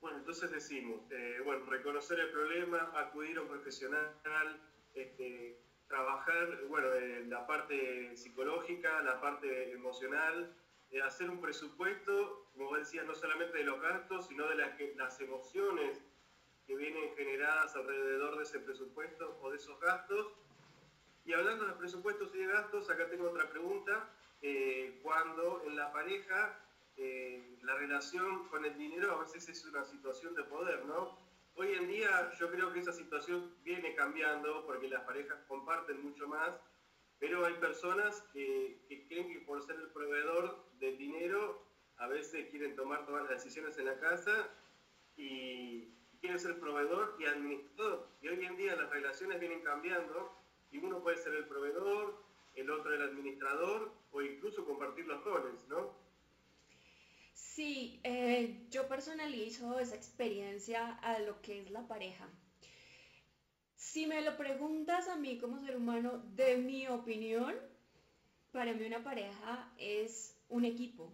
Bueno, 0.00 0.18
entonces 0.18 0.50
decimos, 0.50 1.00
eh, 1.12 1.40
bueno, 1.44 1.64
reconocer 1.64 2.20
el 2.20 2.30
problema, 2.30 2.92
acudir 2.94 3.38
a 3.38 3.42
un 3.42 3.48
profesional, 3.48 4.60
este, 4.92 5.58
trabajar, 5.88 6.66
bueno, 6.68 6.92
en 6.94 7.30
la 7.30 7.46
parte 7.46 8.14
psicológica, 8.14 9.00
la 9.00 9.18
parte 9.20 9.72
emocional, 9.72 10.54
hacer 11.02 11.30
un 11.30 11.40
presupuesto, 11.40 12.46
como 12.56 12.76
decías, 12.76 13.06
no 13.06 13.14
solamente 13.14 13.58
de 13.58 13.64
los 13.64 13.80
gastos, 13.80 14.26
sino 14.28 14.46
de 14.48 14.56
las, 14.56 14.70
las 14.96 15.20
emociones 15.20 16.00
que 16.66 16.76
vienen 16.76 17.14
generadas 17.16 17.74
alrededor 17.76 18.36
de 18.36 18.44
ese 18.44 18.60
presupuesto 18.60 19.38
o 19.42 19.50
de 19.50 19.56
esos 19.56 19.78
gastos. 19.80 20.32
Y 21.24 21.32
hablando 21.32 21.66
de 21.66 21.72
presupuestos 21.72 22.34
y 22.34 22.38
de 22.38 22.46
gastos, 22.46 22.90
acá 22.90 23.08
tengo 23.08 23.28
otra 23.28 23.48
pregunta. 23.48 24.10
Eh, 24.42 25.00
cuando 25.02 25.62
en 25.66 25.76
la 25.76 25.92
pareja 25.92 26.58
eh, 26.96 27.56
la 27.62 27.74
relación 27.74 28.46
con 28.48 28.64
el 28.64 28.76
dinero 28.76 29.12
a 29.12 29.22
veces 29.22 29.48
es 29.48 29.64
una 29.64 29.84
situación 29.84 30.34
de 30.34 30.44
poder, 30.44 30.84
¿no? 30.84 31.18
Hoy 31.56 31.72
en 31.72 31.88
día 31.88 32.32
yo 32.38 32.50
creo 32.50 32.72
que 32.72 32.80
esa 32.80 32.92
situación 32.92 33.54
viene 33.64 33.94
cambiando 33.94 34.66
porque 34.66 34.88
las 34.88 35.02
parejas 35.04 35.38
comparten 35.48 36.02
mucho 36.02 36.26
más, 36.28 36.50
pero 37.18 37.44
hay 37.44 37.54
personas 37.54 38.22
que, 38.32 38.84
creen 39.08 39.32
que 39.32 39.40
por 39.40 39.64
ser 39.64 39.76
el 39.76 39.90
proveedor 39.90 40.64
del 40.78 40.98
dinero 40.98 41.66
a 41.96 42.06
veces 42.08 42.48
quieren 42.50 42.74
tomar 42.74 43.06
todas 43.06 43.22
las 43.22 43.42
decisiones 43.42 43.78
en 43.78 43.86
la 43.86 43.98
casa 43.98 44.50
y 45.16 45.94
quieren 46.20 46.40
ser 46.40 46.58
proveedor 46.58 47.16
y 47.20 47.26
administrador. 47.26 48.08
Y 48.20 48.28
hoy 48.28 48.44
en 48.44 48.56
día 48.56 48.76
las 48.76 48.90
relaciones 48.90 49.38
vienen 49.38 49.62
cambiando 49.62 50.36
y 50.70 50.78
uno 50.78 51.02
puede 51.02 51.18
ser 51.18 51.34
el 51.34 51.46
proveedor, 51.46 52.22
el 52.54 52.70
otro 52.70 52.92
el 52.92 53.02
administrador 53.02 53.92
o 54.10 54.22
incluso 54.22 54.64
compartir 54.64 55.06
los 55.06 55.22
roles, 55.24 55.66
¿no? 55.68 56.04
Sí, 57.32 58.00
eh, 58.02 58.66
yo 58.70 58.88
personalizo 58.88 59.78
esa 59.78 59.94
experiencia 59.94 60.94
a 60.94 61.20
lo 61.20 61.40
que 61.40 61.60
es 61.60 61.70
la 61.70 61.86
pareja. 61.86 62.28
Si 63.84 64.06
me 64.06 64.22
lo 64.22 64.36
preguntas 64.38 65.08
a 65.08 65.16
mí 65.16 65.38
como 65.38 65.60
ser 65.60 65.76
humano, 65.76 66.22
de 66.34 66.56
mi 66.56 66.88
opinión, 66.88 67.54
para 68.50 68.72
mí 68.72 68.84
una 68.86 69.04
pareja 69.04 69.70
es 69.78 70.34
un 70.48 70.64
equipo, 70.64 71.12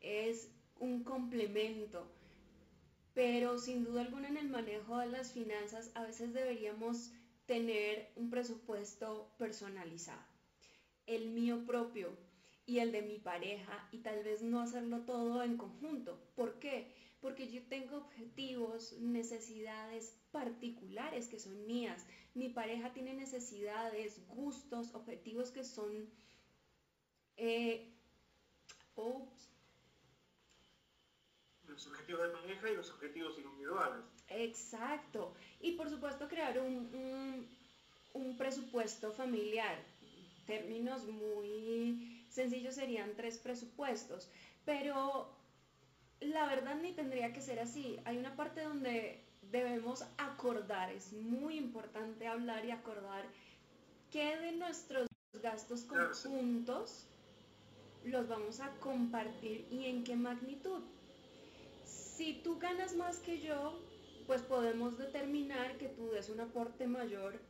es 0.00 0.48
un 0.78 1.02
complemento, 1.02 2.06
pero 3.14 3.58
sin 3.58 3.84
duda 3.84 4.02
alguna 4.02 4.28
en 4.28 4.36
el 4.36 4.48
manejo 4.48 4.98
de 4.98 5.08
las 5.08 5.32
finanzas 5.32 5.90
a 5.94 6.04
veces 6.04 6.32
deberíamos 6.32 7.10
tener 7.46 8.12
un 8.14 8.30
presupuesto 8.30 9.34
personalizado, 9.36 10.22
el 11.06 11.26
mío 11.26 11.66
propio, 11.66 12.16
y 12.66 12.78
el 12.78 12.92
de 12.92 13.02
mi 13.02 13.18
pareja 13.18 13.88
y 13.90 13.98
tal 13.98 14.22
vez 14.22 14.40
no 14.40 14.60
hacerlo 14.60 15.00
todo 15.00 15.42
en 15.42 15.56
conjunto. 15.56 16.18
¿Por 16.34 16.58
qué? 16.58 16.94
Porque 17.24 17.50
yo 17.50 17.62
tengo 17.70 17.96
objetivos, 17.96 18.92
necesidades 19.00 20.14
particulares 20.30 21.26
que 21.26 21.38
son 21.38 21.66
mías. 21.66 22.04
Mi 22.34 22.50
pareja 22.50 22.92
tiene 22.92 23.14
necesidades, 23.14 24.20
gustos, 24.28 24.94
objetivos 24.94 25.50
que 25.50 25.64
son... 25.64 26.06
Eh, 27.38 27.90
los 31.66 31.86
objetivos 31.86 32.24
de 32.24 32.28
pareja 32.28 32.70
y 32.70 32.76
los 32.76 32.90
objetivos 32.90 33.38
individuales. 33.38 34.04
Exacto. 34.28 35.34
Y 35.60 35.72
por 35.72 35.88
supuesto 35.88 36.28
crear 36.28 36.60
un, 36.60 37.48
un 38.12 38.36
presupuesto 38.36 39.12
familiar. 39.12 39.82
Términos 40.46 41.06
muy 41.06 42.22
sencillo 42.28 42.70
serían 42.70 43.16
tres 43.16 43.38
presupuestos, 43.38 44.28
pero 44.66 45.43
la 46.20 46.46
verdad 46.46 46.76
ni 46.76 46.92
tendría 46.92 47.32
que 47.32 47.40
ser 47.40 47.58
así. 47.60 48.00
Hay 48.04 48.16
una 48.16 48.36
parte 48.36 48.62
donde 48.62 49.22
debemos 49.50 50.04
acordar, 50.18 50.90
es 50.90 51.12
muy 51.12 51.56
importante 51.58 52.26
hablar 52.26 52.64
y 52.64 52.70
acordar 52.70 53.24
qué 54.10 54.36
de 54.38 54.52
nuestros 54.52 55.06
gastos 55.42 55.82
conjuntos 55.84 57.06
los 58.04 58.28
vamos 58.28 58.60
a 58.60 58.70
compartir 58.80 59.66
y 59.70 59.86
en 59.86 60.04
qué 60.04 60.16
magnitud. 60.16 60.82
Si 61.84 62.40
tú 62.42 62.58
ganas 62.58 62.94
más 62.94 63.18
que 63.18 63.40
yo, 63.40 63.78
pues 64.26 64.42
podemos 64.42 64.98
determinar 64.98 65.76
que 65.78 65.88
tú 65.88 66.08
des 66.10 66.28
un 66.28 66.40
aporte 66.40 66.86
mayor 66.86 67.40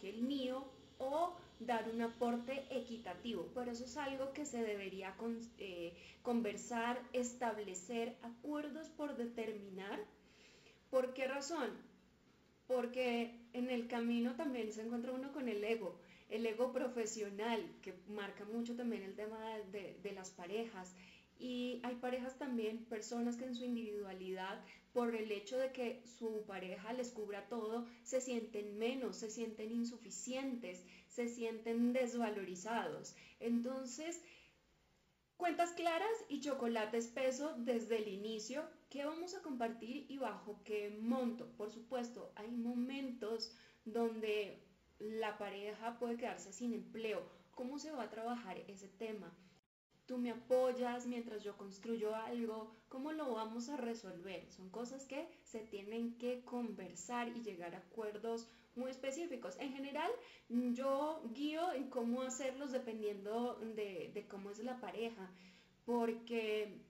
que 0.00 0.10
el 0.10 0.22
mío 0.22 0.64
o 0.98 1.36
dar 1.60 1.88
un 1.88 2.00
aporte 2.00 2.64
equitativo, 2.70 3.50
pero 3.54 3.70
eso 3.70 3.84
es 3.84 3.96
algo 3.96 4.32
que 4.32 4.46
se 4.46 4.62
debería 4.62 5.14
eh, 5.58 5.94
conversar, 6.22 7.00
establecer 7.12 8.16
acuerdos 8.22 8.88
por 8.88 9.16
determinar. 9.16 10.00
¿Por 10.90 11.12
qué 11.14 11.28
razón? 11.28 11.70
Porque 12.66 13.38
en 13.52 13.70
el 13.70 13.86
camino 13.88 14.34
también 14.36 14.72
se 14.72 14.82
encuentra 14.82 15.12
uno 15.12 15.32
con 15.32 15.48
el 15.48 15.62
ego, 15.62 16.00
el 16.28 16.46
ego 16.46 16.72
profesional, 16.72 17.60
que 17.82 17.94
marca 18.08 18.44
mucho 18.44 18.76
también 18.76 19.02
el 19.02 19.14
tema 19.14 19.38
de 19.70 20.12
las 20.14 20.30
parejas. 20.30 20.94
Y 21.38 21.80
hay 21.84 21.94
parejas 21.96 22.38
también, 22.38 22.84
personas 22.84 23.36
que 23.36 23.46
en 23.46 23.54
su 23.54 23.64
individualidad, 23.64 24.62
por 24.92 25.14
el 25.14 25.30
hecho 25.30 25.56
de 25.56 25.72
que 25.72 26.02
su 26.18 26.44
pareja 26.46 26.92
les 26.92 27.10
cubra 27.10 27.48
todo, 27.48 27.86
se 28.02 28.20
sienten 28.20 28.78
menos, 28.78 29.16
se 29.16 29.30
sienten 29.30 29.70
insuficientes, 29.72 30.84
se 31.08 31.28
sienten 31.28 31.92
desvalorizados. 31.92 33.14
Entonces, 33.38 34.20
cuentas 35.36 35.72
claras 35.72 36.10
y 36.28 36.40
chocolate 36.40 36.98
espeso 36.98 37.54
desde 37.58 37.98
el 37.98 38.08
inicio, 38.08 38.64
¿qué 38.88 39.04
vamos 39.04 39.34
a 39.34 39.42
compartir 39.42 40.06
y 40.08 40.18
bajo 40.18 40.60
qué 40.64 40.90
monto? 40.90 41.46
Por 41.56 41.70
supuesto, 41.70 42.32
hay 42.34 42.50
momentos 42.50 43.54
donde 43.84 44.62
la 44.98 45.38
pareja 45.38 45.98
puede 45.98 46.16
quedarse 46.16 46.52
sin 46.52 46.74
empleo. 46.74 47.22
¿Cómo 47.52 47.78
se 47.78 47.90
va 47.90 48.04
a 48.04 48.10
trabajar 48.10 48.58
ese 48.68 48.88
tema? 48.88 49.32
Tú 50.10 50.18
me 50.18 50.32
apoyas 50.32 51.06
mientras 51.06 51.44
yo 51.44 51.56
construyo 51.56 52.16
algo, 52.16 52.74
¿cómo 52.88 53.12
lo 53.12 53.32
vamos 53.32 53.68
a 53.68 53.76
resolver? 53.76 54.44
Son 54.50 54.68
cosas 54.68 55.06
que 55.06 55.28
se 55.44 55.60
tienen 55.60 56.18
que 56.18 56.42
conversar 56.44 57.28
y 57.28 57.42
llegar 57.42 57.76
a 57.76 57.78
acuerdos 57.78 58.48
muy 58.74 58.90
específicos. 58.90 59.56
En 59.60 59.72
general, 59.72 60.10
yo 60.48 61.22
guío 61.32 61.72
en 61.74 61.88
cómo 61.90 62.22
hacerlos 62.22 62.72
dependiendo 62.72 63.60
de, 63.76 64.26
cómo 64.28 64.50
es 64.50 64.58
la 64.64 64.80
pareja, 64.80 65.30
porque 65.84 66.82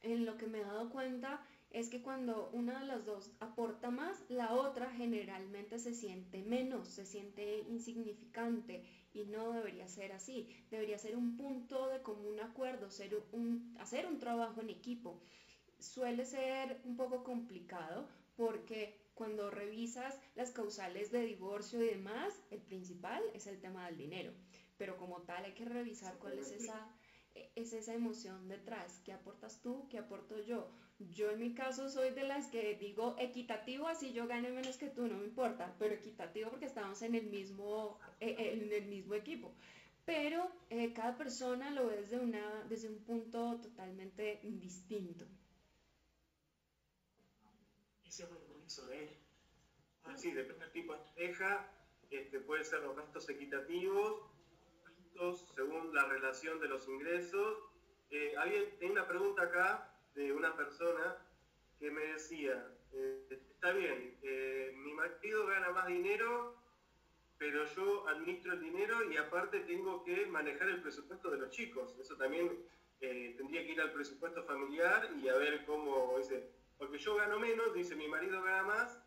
en 0.00 0.24
lo 0.24 0.38
que 0.38 0.46
me 0.46 0.60
he 0.60 0.64
dado 0.64 0.88
cuenta 0.88 1.44
es 1.68 1.90
que 1.90 2.00
cuando 2.00 2.48
una 2.54 2.80
de 2.80 2.86
las 2.86 3.04
dos 3.04 3.30
aporta 3.40 3.90
más, 3.90 4.24
la 4.30 4.54
otra 4.54 4.90
generalmente 4.90 5.78
se 5.78 5.92
siente 5.92 6.42
menos, 6.42 6.88
se 6.88 7.04
siente 7.04 7.58
insignificante 7.68 8.86
y 9.14 9.24
no 9.24 9.52
debería 9.52 9.88
ser 9.88 10.12
así. 10.12 10.48
Debería 10.70 10.98
ser 10.98 11.16
un 11.16 11.36
punto 11.36 11.88
de 11.88 12.02
común 12.02 12.40
acuerdo, 12.40 12.90
ser 12.90 13.16
un, 13.32 13.74
hacer 13.78 14.06
un 14.06 14.18
trabajo 14.18 14.60
en 14.60 14.70
equipo. 14.70 15.20
Suele 15.78 16.26
ser 16.26 16.80
un 16.84 16.96
poco 16.96 17.22
complicado 17.24 18.08
porque 18.36 19.00
cuando 19.14 19.50
revisas 19.50 20.18
las 20.34 20.50
causales 20.50 21.12
de 21.12 21.24
divorcio 21.24 21.82
y 21.82 21.86
demás, 21.86 22.34
el 22.50 22.60
principal 22.60 23.22
es 23.32 23.46
el 23.46 23.60
tema 23.60 23.86
del 23.86 23.96
dinero. 23.96 24.32
Pero 24.76 24.96
como 24.96 25.22
tal 25.22 25.44
hay 25.44 25.54
que 25.54 25.64
revisar 25.64 26.18
cuál 26.18 26.38
es 26.38 26.50
esa, 26.50 26.90
e, 27.34 27.52
es 27.54 27.72
esa 27.72 27.94
emoción 27.94 28.48
detrás. 28.48 29.00
¿Qué 29.04 29.12
aportas 29.12 29.62
tú? 29.62 29.86
¿Qué 29.88 29.98
aporto 29.98 30.40
yo? 30.42 30.68
Yo 30.98 31.30
en 31.30 31.40
mi 31.40 31.54
caso 31.54 31.88
soy 31.88 32.10
de 32.10 32.22
las 32.22 32.46
que 32.48 32.76
digo 32.76 33.16
equitativo, 33.18 33.88
así 33.88 34.12
yo 34.12 34.26
gane 34.28 34.50
menos 34.50 34.76
que 34.76 34.88
tú, 34.88 35.06
no 35.08 35.18
me 35.18 35.24
importa, 35.24 35.74
pero 35.78 35.94
equitativo 35.94 36.50
porque 36.50 36.66
estamos 36.66 37.02
en 37.02 37.14
el 37.14 37.26
mismo, 37.26 37.98
e, 38.20 38.52
en 38.52 38.72
el 38.72 38.86
mismo 38.86 39.14
equipo. 39.14 39.52
Pero 40.04 40.50
eh, 40.70 40.92
cada 40.92 41.16
persona 41.16 41.70
lo 41.70 41.86
ve 41.86 41.96
desde, 41.96 42.18
una, 42.18 42.64
desde 42.68 42.88
un 42.88 43.02
punto 43.04 43.60
totalmente 43.60 44.40
distinto. 44.42 45.26
Ese 48.04 48.22
es 48.22 48.28
un 48.30 48.92
¿eh? 48.92 49.18
Ah, 50.04 50.16
sí, 50.16 50.30
depende 50.30 50.64
del 50.64 50.72
tipo 50.72 50.92
de 50.92 51.00
pareja, 51.00 51.72
este, 52.10 52.38
pueden 52.40 52.64
ser 52.64 52.80
los 52.80 52.94
gastos 52.96 53.28
equitativos, 53.30 54.30
según 55.56 55.94
la 55.94 56.04
relación 56.06 56.60
de 56.60 56.68
los 56.68 56.86
ingresos. 56.88 57.58
Eh, 58.10 58.34
había, 58.36 58.60
una 58.82 59.08
pregunta 59.08 59.42
acá 59.42 59.93
de 60.14 60.32
una 60.32 60.56
persona 60.56 61.16
que 61.78 61.90
me 61.90 62.02
decía, 62.06 62.66
eh, 62.92 63.26
está 63.30 63.72
bien, 63.72 64.16
eh, 64.22 64.72
mi 64.76 64.92
marido 64.92 65.46
gana 65.46 65.70
más 65.70 65.86
dinero, 65.86 66.56
pero 67.38 67.66
yo 67.74 68.08
administro 68.08 68.52
el 68.52 68.60
dinero 68.60 69.10
y 69.10 69.16
aparte 69.16 69.60
tengo 69.60 70.04
que 70.04 70.26
manejar 70.26 70.68
el 70.68 70.80
presupuesto 70.80 71.30
de 71.30 71.38
los 71.38 71.50
chicos. 71.50 71.96
Eso 72.00 72.16
también 72.16 72.64
eh, 73.00 73.34
tendría 73.36 73.64
que 73.66 73.72
ir 73.72 73.80
al 73.80 73.92
presupuesto 73.92 74.44
familiar 74.44 75.10
y 75.20 75.28
a 75.28 75.36
ver 75.36 75.64
cómo, 75.66 76.14
dice, 76.18 76.48
porque 76.78 76.98
yo 76.98 77.16
gano 77.16 77.38
menos, 77.38 77.74
dice 77.74 77.96
mi 77.96 78.08
marido 78.08 78.42
gana 78.42 78.62
más, 78.62 79.00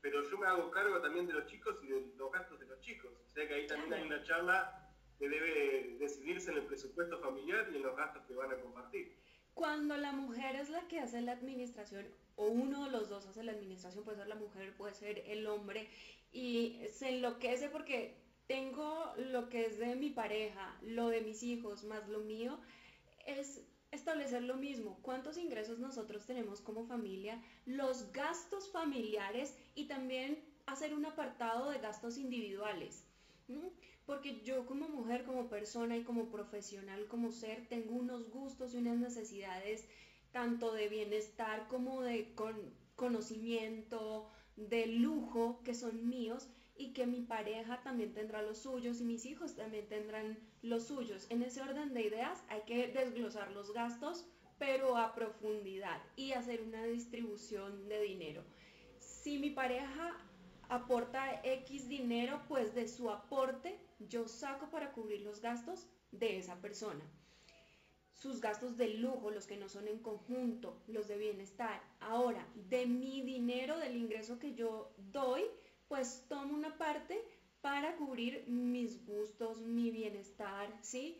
pero 0.00 0.22
yo 0.22 0.38
me 0.38 0.46
hago 0.46 0.70
cargo 0.70 1.00
también 1.00 1.26
de 1.26 1.32
los 1.32 1.46
chicos 1.46 1.76
y 1.82 1.88
de 1.88 2.12
los 2.16 2.32
gastos 2.32 2.58
de 2.60 2.66
los 2.66 2.80
chicos. 2.80 3.12
O 3.26 3.30
sea 3.30 3.46
que 3.46 3.54
ahí 3.54 3.66
también 3.66 3.94
hay 3.94 4.06
una 4.06 4.22
charla 4.24 4.90
que 5.18 5.28
debe 5.28 5.96
decidirse 5.98 6.50
en 6.50 6.58
el 6.58 6.64
presupuesto 6.64 7.18
familiar 7.20 7.68
y 7.72 7.76
en 7.76 7.82
los 7.82 7.96
gastos 7.96 8.22
que 8.26 8.34
van 8.34 8.52
a 8.52 8.56
compartir. 8.56 9.16
Cuando 9.54 9.96
la 9.96 10.12
mujer 10.12 10.56
es 10.56 10.70
la 10.70 10.86
que 10.88 11.00
hace 11.00 11.20
la 11.20 11.32
administración, 11.32 12.06
o 12.36 12.46
uno 12.46 12.84
de 12.84 12.90
los 12.90 13.08
dos 13.08 13.26
hace 13.26 13.44
la 13.44 13.52
administración, 13.52 14.04
puede 14.04 14.18
ser 14.18 14.28
la 14.28 14.34
mujer, 14.34 14.74
puede 14.74 14.94
ser 14.94 15.18
el 15.26 15.46
hombre, 15.46 15.88
y 16.32 16.78
se 16.92 17.10
enloquece 17.10 17.68
porque 17.68 18.16
tengo 18.46 19.12
lo 19.16 19.48
que 19.48 19.66
es 19.66 19.78
de 19.78 19.94
mi 19.94 20.10
pareja, 20.10 20.76
lo 20.82 21.08
de 21.08 21.20
mis 21.20 21.42
hijos, 21.42 21.84
más 21.84 22.08
lo 22.08 22.20
mío, 22.20 22.58
es 23.26 23.62
establecer 23.90 24.42
lo 24.42 24.56
mismo, 24.56 24.98
cuántos 25.02 25.36
ingresos 25.36 25.78
nosotros 25.78 26.24
tenemos 26.26 26.62
como 26.62 26.86
familia, 26.86 27.42
los 27.66 28.10
gastos 28.12 28.70
familiares 28.70 29.54
y 29.74 29.86
también 29.86 30.42
hacer 30.66 30.94
un 30.94 31.04
apartado 31.04 31.70
de 31.70 31.78
gastos 31.78 32.16
individuales. 32.16 33.04
Porque 34.12 34.42
yo 34.42 34.66
como 34.66 34.90
mujer, 34.90 35.24
como 35.24 35.48
persona 35.48 35.96
y 35.96 36.02
como 36.02 36.28
profesional, 36.28 37.06
como 37.06 37.32
ser, 37.32 37.66
tengo 37.70 37.94
unos 37.94 38.28
gustos 38.28 38.74
y 38.74 38.76
unas 38.76 38.98
necesidades 38.98 39.88
tanto 40.32 40.70
de 40.70 40.90
bienestar 40.90 41.66
como 41.68 42.02
de 42.02 42.34
conocimiento, 42.94 44.28
de 44.56 44.86
lujo 44.86 45.62
que 45.64 45.74
son 45.74 46.10
míos 46.10 46.50
y 46.76 46.92
que 46.92 47.06
mi 47.06 47.22
pareja 47.22 47.82
también 47.82 48.12
tendrá 48.12 48.42
los 48.42 48.58
suyos 48.58 49.00
y 49.00 49.04
mis 49.04 49.24
hijos 49.24 49.56
también 49.56 49.88
tendrán 49.88 50.38
los 50.60 50.88
suyos. 50.88 51.26
En 51.30 51.42
ese 51.42 51.62
orden 51.62 51.94
de 51.94 52.02
ideas 52.02 52.44
hay 52.50 52.60
que 52.66 52.88
desglosar 52.88 53.50
los 53.52 53.72
gastos, 53.72 54.26
pero 54.58 54.98
a 54.98 55.14
profundidad 55.14 56.02
y 56.16 56.32
hacer 56.32 56.60
una 56.60 56.84
distribución 56.84 57.88
de 57.88 58.02
dinero. 58.02 58.44
Si 58.98 59.38
mi 59.38 59.48
pareja 59.48 60.18
aporta 60.68 61.40
X 61.44 61.88
dinero, 61.88 62.42
pues 62.46 62.74
de 62.74 62.86
su 62.88 63.10
aporte 63.10 63.78
yo 64.08 64.28
saco 64.28 64.70
para 64.70 64.92
cubrir 64.92 65.22
los 65.22 65.40
gastos 65.40 65.86
de 66.10 66.38
esa 66.38 66.60
persona. 66.60 67.04
Sus 68.14 68.40
gastos 68.40 68.76
de 68.76 68.88
lujo, 68.88 69.30
los 69.30 69.46
que 69.46 69.56
no 69.56 69.68
son 69.68 69.88
en 69.88 69.98
conjunto, 69.98 70.80
los 70.86 71.08
de 71.08 71.18
bienestar. 71.18 71.82
Ahora, 72.00 72.46
de 72.54 72.86
mi 72.86 73.22
dinero, 73.22 73.78
del 73.78 73.96
ingreso 73.96 74.38
que 74.38 74.54
yo 74.54 74.94
doy, 74.96 75.42
pues 75.88 76.26
tomo 76.28 76.54
una 76.54 76.78
parte 76.78 77.20
para 77.60 77.96
cubrir 77.96 78.44
mis 78.48 79.04
gustos, 79.06 79.60
mi 79.60 79.90
bienestar, 79.90 80.68
¿sí? 80.82 81.18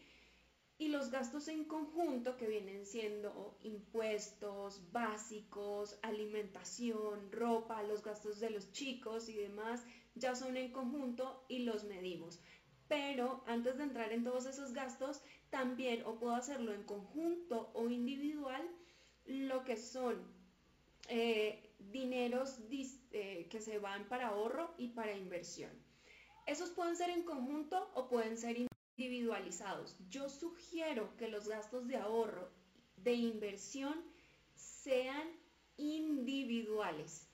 Y 0.78 0.88
los 0.88 1.10
gastos 1.10 1.46
en 1.48 1.64
conjunto 1.64 2.36
que 2.36 2.48
vienen 2.48 2.86
siendo 2.86 3.56
impuestos 3.62 4.90
básicos, 4.90 5.98
alimentación, 6.02 7.30
ropa, 7.30 7.82
los 7.84 8.02
gastos 8.02 8.40
de 8.40 8.50
los 8.50 8.72
chicos 8.72 9.28
y 9.28 9.34
demás, 9.34 9.84
ya 10.14 10.34
son 10.34 10.56
en 10.56 10.72
conjunto 10.72 11.44
y 11.48 11.60
los 11.60 11.84
medimos. 11.84 12.40
Pero 12.92 13.42
antes 13.46 13.78
de 13.78 13.84
entrar 13.84 14.12
en 14.12 14.22
todos 14.22 14.44
esos 14.44 14.74
gastos, 14.74 15.22
también 15.48 16.02
o 16.04 16.16
puedo 16.16 16.34
hacerlo 16.34 16.74
en 16.74 16.82
conjunto 16.82 17.70
o 17.72 17.88
individual, 17.88 18.68
lo 19.24 19.64
que 19.64 19.78
son 19.78 20.22
eh, 21.08 21.72
dineros 21.78 22.58
eh, 22.70 23.48
que 23.50 23.62
se 23.62 23.78
van 23.78 24.06
para 24.10 24.28
ahorro 24.28 24.74
y 24.76 24.88
para 24.88 25.16
inversión. 25.16 25.70
Esos 26.46 26.68
pueden 26.68 26.94
ser 26.94 27.08
en 27.08 27.22
conjunto 27.22 27.90
o 27.94 28.08
pueden 28.10 28.36
ser 28.36 28.58
individualizados. 28.98 29.96
Yo 30.10 30.28
sugiero 30.28 31.16
que 31.16 31.28
los 31.28 31.48
gastos 31.48 31.88
de 31.88 31.96
ahorro, 31.96 32.50
de 32.96 33.14
inversión, 33.14 34.04
sean 34.54 35.30
individuales. 35.78 37.26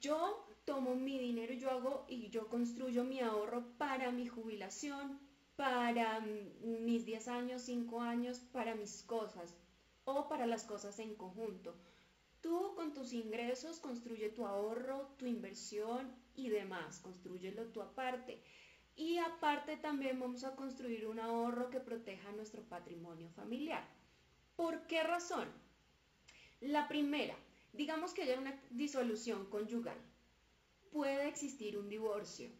Yo 0.00 0.47
tomo 0.68 0.94
mi 0.94 1.18
dinero 1.18 1.54
y 1.54 1.58
yo 1.58 1.70
hago 1.70 2.04
y 2.10 2.28
yo 2.28 2.46
construyo 2.46 3.02
mi 3.02 3.20
ahorro 3.20 3.64
para 3.78 4.12
mi 4.12 4.26
jubilación, 4.26 5.18
para 5.56 6.20
mis 6.20 7.06
10 7.06 7.28
años, 7.28 7.62
5 7.62 8.02
años, 8.02 8.40
para 8.52 8.74
mis 8.74 9.02
cosas 9.02 9.54
o 10.04 10.28
para 10.28 10.44
las 10.44 10.64
cosas 10.64 10.98
en 10.98 11.14
conjunto. 11.14 11.74
Tú 12.42 12.74
con 12.76 12.92
tus 12.92 13.14
ingresos 13.14 13.80
construye 13.80 14.28
tu 14.28 14.44
ahorro, 14.44 15.08
tu 15.16 15.24
inversión 15.24 16.12
y 16.36 16.50
demás, 16.50 16.98
construyelo 16.98 17.64
tú 17.68 17.80
aparte. 17.80 18.42
Y 18.94 19.16
aparte 19.16 19.78
también 19.78 20.20
vamos 20.20 20.44
a 20.44 20.54
construir 20.54 21.06
un 21.06 21.18
ahorro 21.18 21.70
que 21.70 21.80
proteja 21.80 22.30
nuestro 22.32 22.60
patrimonio 22.60 23.30
familiar. 23.30 23.88
¿Por 24.54 24.86
qué 24.86 25.02
razón? 25.02 25.48
La 26.60 26.88
primera, 26.88 27.36
digamos 27.72 28.12
que 28.12 28.24
haya 28.24 28.38
una 28.38 28.60
disolución 28.70 29.46
conyugal. 29.46 29.96
Puede 30.92 31.28
existir 31.28 31.78
un 31.78 31.88
divorcio. 31.88 32.50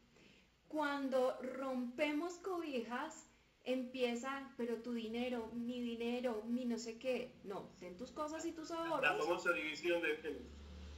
Cuando 0.69 1.39
rompemos 1.41 2.35
cobijas, 2.39 3.27
empieza, 3.65 4.53
pero 4.57 4.77
tu 4.83 4.93
dinero, 4.93 5.51
mi 5.55 5.81
dinero, 5.81 6.43
mi 6.47 6.65
no 6.65 6.79
sé 6.79 6.99
qué. 6.99 7.35
No, 7.45 7.71
ten 7.79 7.97
tus 7.97 8.11
cosas 8.11 8.45
y 8.45 8.53
tus 8.53 8.71
ahorros. 8.71 9.03
La 9.03 9.17
famosa 9.17 9.53
división 9.53 10.03
de 10.03 10.17
género. 10.17 10.45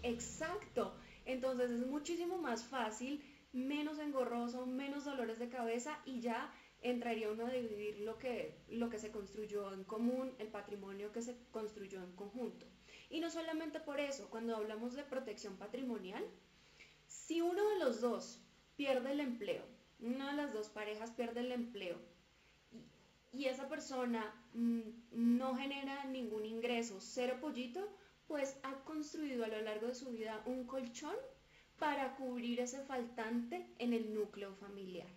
Exacto. 0.03 0.95
Entonces 1.25 1.71
es 1.71 1.87
muchísimo 1.87 2.39
más 2.39 2.65
fácil, 2.65 3.23
menos 3.53 3.99
engorroso, 3.99 4.67
menos 4.67 5.05
dolores 5.05 5.39
de 5.39 5.49
cabeza 5.49 5.99
y 6.05 6.21
ya 6.21 6.53
entraría 6.83 7.31
uno 7.31 7.47
a 7.47 7.51
dividir 7.51 8.01
lo 8.01 8.19
que, 8.19 8.59
lo 8.69 8.89
que 8.89 8.99
se 8.99 9.11
construyó 9.11 9.73
en 9.73 9.85
común, 9.85 10.33
el 10.39 10.49
patrimonio 10.49 11.13
que 11.13 11.23
se 11.23 11.37
construyó 11.51 12.03
en 12.03 12.13
conjunto. 12.13 12.67
Y 13.11 13.21
no 13.21 13.31
solamente 13.31 13.81
por 13.81 14.01
eso, 14.01 14.31
cuando 14.31 14.57
hablamos 14.57 14.95
de 14.95 15.03
protección 15.05 15.57
patrimonial, 15.57 16.25
si 17.11 17.41
uno 17.41 17.69
de 17.71 17.79
los 17.81 18.01
dos 18.01 18.41
pierde 18.77 19.11
el 19.11 19.19
empleo, 19.19 19.65
una 19.99 20.31
de 20.31 20.37
las 20.37 20.53
dos 20.53 20.69
parejas 20.69 21.11
pierde 21.11 21.41
el 21.41 21.51
empleo 21.51 21.99
y 23.33 23.47
esa 23.47 23.69
persona 23.69 24.33
mm, 24.55 24.81
no 25.11 25.57
genera 25.57 26.05
ningún 26.05 26.47
ingreso, 26.47 27.01
cero 27.01 27.39
pollito, 27.41 27.81
pues 28.29 28.57
ha 28.63 28.85
construido 28.85 29.45
a 29.45 29.49
lo 29.49 29.61
largo 29.61 29.89
de 29.89 29.97
su 29.97 30.13
vida 30.13 30.41
un 30.47 30.69
colchón 30.69 31.17
para 31.81 32.15
cubrir 32.15 32.61
ese 32.61 32.81
faltante 32.85 33.75
en 33.79 33.93
el 33.93 34.15
núcleo 34.15 34.55
familiar. 34.55 35.09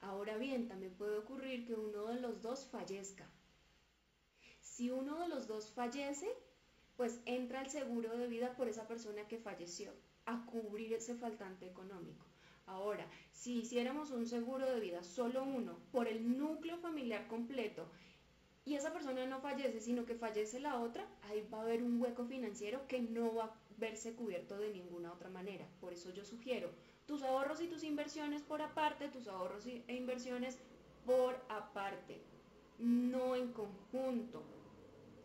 Ahora 0.00 0.36
bien, 0.38 0.66
también 0.66 0.94
puede 0.94 1.18
ocurrir 1.18 1.64
que 1.64 1.74
uno 1.74 2.06
de 2.06 2.20
los 2.20 2.42
dos 2.42 2.66
fallezca. 2.66 3.30
Si 4.60 4.90
uno 4.90 5.20
de 5.20 5.28
los 5.28 5.46
dos 5.46 5.70
fallece, 5.70 6.28
pues 6.96 7.20
entra 7.26 7.62
el 7.62 7.70
seguro 7.70 8.16
de 8.16 8.26
vida 8.26 8.56
por 8.56 8.68
esa 8.68 8.88
persona 8.88 9.28
que 9.28 9.38
falleció 9.38 9.92
a 10.26 10.44
cubrir 10.46 10.92
ese 10.94 11.14
faltante 11.14 11.66
económico. 11.66 12.26
Ahora, 12.66 13.06
si 13.32 13.58
hiciéramos 13.58 14.10
un 14.10 14.26
seguro 14.26 14.70
de 14.70 14.80
vida, 14.80 15.02
solo 15.02 15.42
uno, 15.42 15.78
por 15.90 16.08
el 16.08 16.38
núcleo 16.38 16.78
familiar 16.78 17.26
completo, 17.26 17.88
y 18.64 18.76
esa 18.76 18.92
persona 18.92 19.26
no 19.26 19.40
fallece, 19.40 19.80
sino 19.80 20.04
que 20.04 20.14
fallece 20.14 20.60
la 20.60 20.78
otra, 20.78 21.04
ahí 21.22 21.46
va 21.52 21.58
a 21.58 21.62
haber 21.62 21.82
un 21.82 22.00
hueco 22.00 22.24
financiero 22.24 22.86
que 22.86 23.00
no 23.00 23.34
va 23.34 23.44
a 23.44 23.54
verse 23.76 24.14
cubierto 24.14 24.56
de 24.56 24.72
ninguna 24.72 25.12
otra 25.12 25.28
manera. 25.28 25.66
Por 25.80 25.92
eso 25.92 26.10
yo 26.10 26.24
sugiero 26.24 26.70
tus 27.06 27.22
ahorros 27.24 27.60
y 27.60 27.66
tus 27.66 27.82
inversiones 27.82 28.42
por 28.42 28.62
aparte, 28.62 29.08
tus 29.08 29.26
ahorros 29.26 29.66
e 29.66 29.94
inversiones 29.94 30.58
por 31.04 31.34
aparte, 31.48 32.20
no 32.78 33.34
en 33.34 33.52
conjunto. 33.52 34.44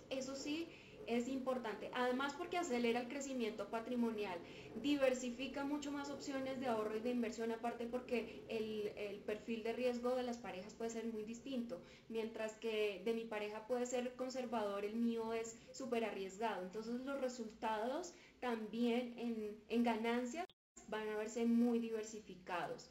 Eso 0.10 0.36
sí, 0.36 0.68
es 1.08 1.28
importante. 1.28 1.90
Además 1.94 2.34
porque 2.38 2.58
acelera 2.58 3.02
el 3.02 3.08
crecimiento 3.08 3.70
patrimonial, 3.70 4.38
diversifica 4.82 5.64
mucho 5.64 5.92
más 5.92 6.10
opciones 6.10 6.60
de 6.60 6.68
ahorro 6.68 6.98
y 6.98 7.00
de 7.00 7.12
inversión, 7.12 7.52
aparte 7.52 7.86
porque 7.86 8.44
el, 8.50 8.92
el 8.96 9.20
perfil 9.20 9.64
de 9.64 9.74
riesgo 9.74 10.16
de 10.16 10.24
las 10.24 10.38
parejas 10.38 10.74
puede 10.76 10.92
ser 10.92 11.06
muy 11.06 11.24
distinto. 11.24 11.82
Mientras 12.10 12.54
que 12.54 13.02
de 13.04 13.14
mi 13.14 13.26
pareja 13.26 13.66
puede 13.68 13.86
ser 13.86 14.16
conservador, 14.16 14.86
el 14.86 14.96
mío 14.96 15.34
es 15.34 15.58
súper 15.72 16.06
arriesgado. 16.06 16.64
Entonces 16.64 17.02
los 17.02 17.20
resultados 17.22 18.14
también 18.40 19.18
en, 19.18 19.58
en 19.70 19.84
ganancias 19.84 20.46
van 20.88 21.08
a 21.10 21.18
verse 21.18 21.46
muy 21.46 21.80
diversificados. 21.80 22.90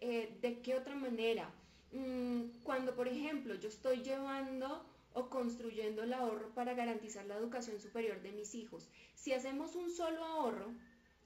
Eh, 0.00 0.36
¿De 0.40 0.60
qué 0.60 0.74
otra 0.74 0.94
manera? 0.94 1.50
Mm, 1.92 2.62
cuando, 2.62 2.94
por 2.94 3.08
ejemplo, 3.08 3.54
yo 3.54 3.68
estoy 3.68 4.02
llevando 4.02 4.84
o 5.18 5.28
construyendo 5.28 6.04
el 6.04 6.12
ahorro 6.12 6.54
para 6.54 6.74
garantizar 6.74 7.26
la 7.26 7.36
educación 7.36 7.80
superior 7.80 8.22
de 8.22 8.32
mis 8.32 8.54
hijos, 8.54 8.88
si 9.14 9.32
hacemos 9.32 9.74
un 9.74 9.90
solo 9.90 10.24
ahorro, 10.24 10.72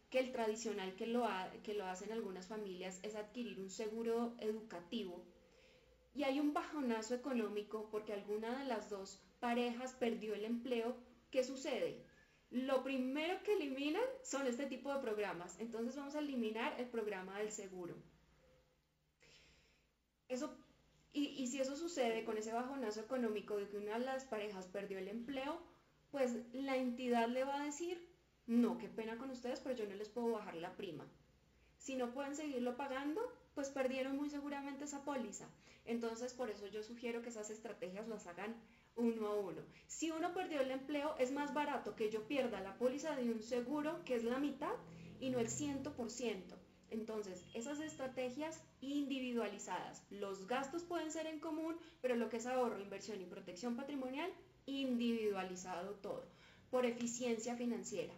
que 0.09 0.19
el 0.19 0.33
tradicional 0.33 0.95
que 0.95 1.07
lo, 1.07 1.27
que 1.63 1.75
lo 1.75 1.87
hacen 1.87 2.13
algunas 2.13 2.47
familias 2.47 3.01
es 3.03 3.15
adquirir 3.15 3.61
un 3.61 3.71
seguro 3.71 4.35
educativo, 4.41 5.25
y 6.15 6.25
hay 6.25 6.41
un 6.41 6.53
bajonazo 6.53 7.15
económico 7.15 7.89
porque 7.91 8.13
alguna 8.13 8.59
de 8.59 8.65
las 8.67 8.91
dos 8.91 9.23
parejas 9.41 9.93
perdió 9.95 10.35
el 10.35 10.45
empleo, 10.45 10.97
¿qué 11.31 11.43
sucede? 11.45 12.05
Lo 12.51 12.83
primero 12.83 13.43
que 13.43 13.55
eliminan 13.55 14.03
son 14.23 14.47
este 14.47 14.67
tipo 14.67 14.93
de 14.93 15.01
programas. 15.01 15.59
Entonces 15.59 15.97
vamos 15.97 16.15
a 16.15 16.19
eliminar 16.19 16.79
el 16.79 16.87
programa 16.87 17.39
del 17.39 17.51
seguro. 17.51 17.97
Eso, 20.29 20.55
y, 21.13 21.47
si 21.47 21.61
eso 21.61 21.77
sucede 21.77 22.25
con 22.25 22.39
ese 22.39 22.53
bajonazo 22.53 23.01
económico 23.01 23.57
de 23.57 23.69
que 23.69 23.77
una 23.77 23.99
de 23.99 24.05
las 24.05 24.25
parejas 24.25 24.67
perdió 24.67 24.99
el 24.99 25.09
empleo, 25.09 25.61
pues 26.11 26.37
la 26.53 26.77
entidad 26.77 27.29
le 27.29 27.45
va 27.45 27.61
a 27.61 27.65
decir, 27.65 28.09
no, 28.47 28.79
qué 28.79 28.89
pena 28.89 29.19
con 29.19 29.31
ustedes, 29.31 29.61
pero 29.61 29.77
yo 29.77 29.87
no 29.87 29.95
les 29.95 30.09
puedo 30.09 30.33
bajar 30.33 30.55
la 30.57 30.75
prima. 30.75 31.07
Si 31.77 31.97
no 31.97 32.13
pueden 32.13 32.35
seguirlo 32.35 32.77
pagando, 32.77 33.21
pues 33.55 33.69
perdieron 33.69 34.17
muy 34.17 34.31
seguramente 34.31 34.85
esa 34.85 35.05
póliza. 35.05 35.49
Entonces, 35.85 36.33
por 36.33 36.49
eso 36.49 36.67
yo 36.69 36.83
sugiero 36.83 37.23
que 37.23 37.29
esas 37.29 37.51
estrategias 37.51 38.09
las 38.09 38.27
hagan 38.27 38.55
uno 38.97 39.27
a 39.27 39.35
uno. 39.35 39.63
Si 39.87 40.11
uno 40.11 40.33
perdió 40.33 40.61
el 40.61 40.71
empleo, 40.71 41.15
es 41.19 41.33
más 41.33 41.53
barato 41.53 41.97
que 41.97 42.11
yo 42.11 42.27
pierda 42.27 42.61
la 42.61 42.77
póliza 42.79 43.17
de 43.17 43.31
un 43.31 43.43
seguro, 43.43 44.03
que 44.05 44.15
es 44.15 44.25
la 44.25 44.39
mitad, 44.39 44.75
y 45.21 45.31
no 45.31 45.39
el 45.41 45.49
100%. 45.49 46.57
Entonces, 46.93 47.45
esas 47.55 47.81
estrategias 47.81 48.63
individualizadas. 48.81 50.05
Los 50.11 50.47
gastos 50.47 50.85
pueden 50.85 51.11
ser 51.11 51.27
en 51.27 51.41
común, 51.41 51.79
pero 52.01 52.17
lo 52.17 52.29
que 52.29 52.37
es 52.37 52.47
ahorro, 52.47 52.79
inversión 52.79 53.21
y 53.21 53.25
protección 53.25 53.77
patrimonial, 53.77 54.33
individualizado 54.67 55.95
todo, 55.95 56.25
por 56.71 56.87
eficiencia 56.87 57.57
financiera. 57.57 58.15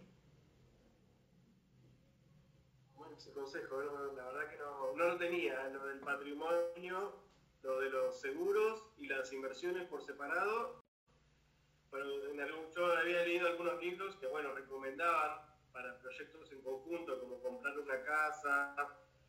Bueno, 2.95 3.15
ese 3.17 3.31
consejo, 3.31 3.81
la 4.15 4.25
verdad 4.25 4.49
que 4.49 4.57
no, 4.57 4.93
no 4.95 5.07
lo 5.07 5.17
tenía, 5.17 5.67
lo 5.69 5.87
del 5.87 5.99
patrimonio 5.99 7.25
lo 7.65 7.79
de 7.79 7.89
los 7.89 8.19
seguros 8.21 8.83
y 8.97 9.07
las 9.07 9.33
inversiones 9.33 9.87
por 9.87 10.03
separado. 10.03 10.83
Pero 11.91 12.31
en 12.31 12.39
algún, 12.39 12.71
yo 12.75 12.85
había 12.85 13.23
leído 13.23 13.47
algunos 13.47 13.81
libros 13.81 14.15
que, 14.17 14.27
bueno, 14.27 14.53
recomendaban 14.53 15.39
para 15.75 15.99
proyectos 15.99 16.49
en 16.53 16.61
conjunto, 16.61 17.19
como 17.19 17.41
comprar 17.41 17.77
una 17.77 18.01
casa 18.01 18.73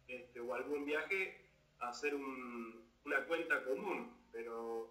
este, 0.06 0.38
o 0.38 0.54
algún 0.54 0.84
viaje, 0.86 1.36
hacer 1.80 2.14
una 2.14 3.26
cuenta 3.26 3.64
común. 3.64 4.16
Pero 4.30 4.88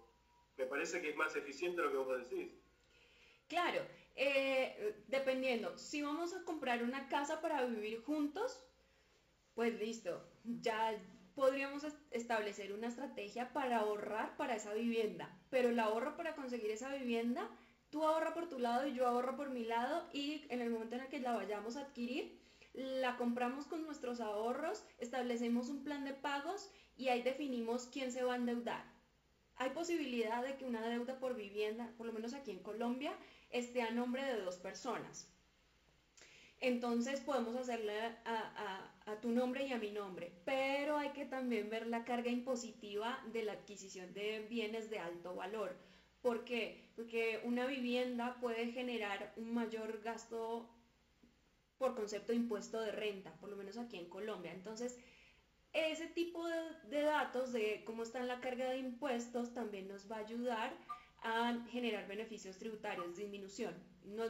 me 0.58 0.66
parece 0.66 1.00
que 1.00 1.10
es 1.10 1.16
más 1.16 1.34
eficiente 1.34 1.80
lo 1.80 1.90
que 1.90 1.96
vos 1.96 2.28
decís. 2.28 2.52
Claro, 3.48 3.80
eh, 4.14 5.02
dependiendo, 5.06 5.78
si 5.78 6.02
vamos 6.02 6.34
a 6.34 6.44
comprar 6.44 6.82
una 6.82 7.08
casa 7.08 7.40
para 7.40 7.64
vivir 7.64 8.02
juntos, 8.02 8.62
pues 9.54 9.72
listo, 9.74 10.28
ya 10.44 10.94
podríamos 11.34 11.86
establecer 12.10 12.72
una 12.72 12.88
estrategia 12.88 13.52
para 13.52 13.78
ahorrar 13.78 14.36
para 14.36 14.56
esa 14.56 14.74
vivienda, 14.74 15.34
pero 15.50 15.68
el 15.70 15.78
ahorro 15.78 16.16
para 16.16 16.34
conseguir 16.34 16.70
esa 16.70 16.92
vivienda, 16.94 17.48
tú 17.96 18.04
ahorra 18.04 18.34
por 18.34 18.46
tu 18.46 18.58
lado 18.58 18.86
y 18.86 18.92
yo 18.92 19.06
ahorro 19.06 19.36
por 19.36 19.48
mi 19.48 19.64
lado 19.64 20.06
y 20.12 20.44
en 20.50 20.60
el 20.60 20.68
momento 20.68 20.96
en 20.96 21.00
el 21.00 21.08
que 21.08 21.18
la 21.18 21.32
vayamos 21.32 21.78
a 21.78 21.80
adquirir, 21.80 22.38
la 22.74 23.16
compramos 23.16 23.64
con 23.64 23.86
nuestros 23.86 24.20
ahorros, 24.20 24.84
establecemos 24.98 25.70
un 25.70 25.82
plan 25.82 26.04
de 26.04 26.12
pagos 26.12 26.70
y 26.98 27.08
ahí 27.08 27.22
definimos 27.22 27.88
quién 27.90 28.12
se 28.12 28.22
va 28.22 28.34
a 28.34 28.36
endeudar. 28.36 28.84
Hay 29.54 29.70
posibilidad 29.70 30.44
de 30.44 30.58
que 30.58 30.66
una 30.66 30.86
deuda 30.86 31.18
por 31.18 31.36
vivienda, 31.36 31.90
por 31.96 32.06
lo 32.06 32.12
menos 32.12 32.34
aquí 32.34 32.50
en 32.50 32.58
Colombia, 32.58 33.14
esté 33.48 33.80
a 33.80 33.90
nombre 33.90 34.22
de 34.26 34.42
dos 34.42 34.56
personas. 34.56 35.32
Entonces 36.60 37.20
podemos 37.20 37.56
hacerle 37.56 37.98
a, 38.26 38.92
tu 39.22 39.30
nombre 39.30 39.66
y 39.66 39.72
a 39.72 39.78
mi 39.78 39.90
nombre, 39.90 40.34
pero 40.44 40.98
hay 40.98 41.12
que 41.12 41.24
también 41.24 41.70
ver 41.70 41.86
la 41.86 42.04
carga 42.04 42.28
impositiva 42.28 43.24
de 43.32 43.44
la 43.44 43.52
adquisición 43.52 44.12
de 44.12 44.40
bienes 44.50 44.90
de 44.90 44.98
alto 44.98 45.34
valor. 45.34 45.74
¿Por 46.22 46.44
qué? 46.44 46.90
Porque 46.96 47.40
una 47.44 47.66
vivienda 47.66 48.36
puede 48.40 48.72
generar 48.72 49.32
un 49.36 49.54
mayor 49.54 50.00
gasto 50.02 50.68
por 51.78 51.94
concepto 51.94 52.32
de 52.32 52.38
impuesto 52.38 52.80
de 52.80 52.92
renta, 52.92 53.32
por 53.34 53.50
lo 53.50 53.56
menos 53.56 53.76
aquí 53.76 53.98
en 53.98 54.08
Colombia. 54.08 54.52
Entonces, 54.52 54.98
ese 55.72 56.06
tipo 56.06 56.46
de, 56.88 57.02
datos 57.02 57.52
de 57.52 57.82
cómo 57.84 58.02
está 58.02 58.22
la 58.22 58.40
carga 58.40 58.70
de 58.70 58.78
impuestos 58.78 59.52
también 59.52 59.88
nos 59.88 60.10
va 60.10 60.16
a 60.16 60.20
ayudar 60.20 60.72
a 61.22 61.58
generar 61.70 62.08
beneficios 62.08 62.58
tributarios, 62.58 63.16
disminución. 63.16 63.74
No, 64.04 64.24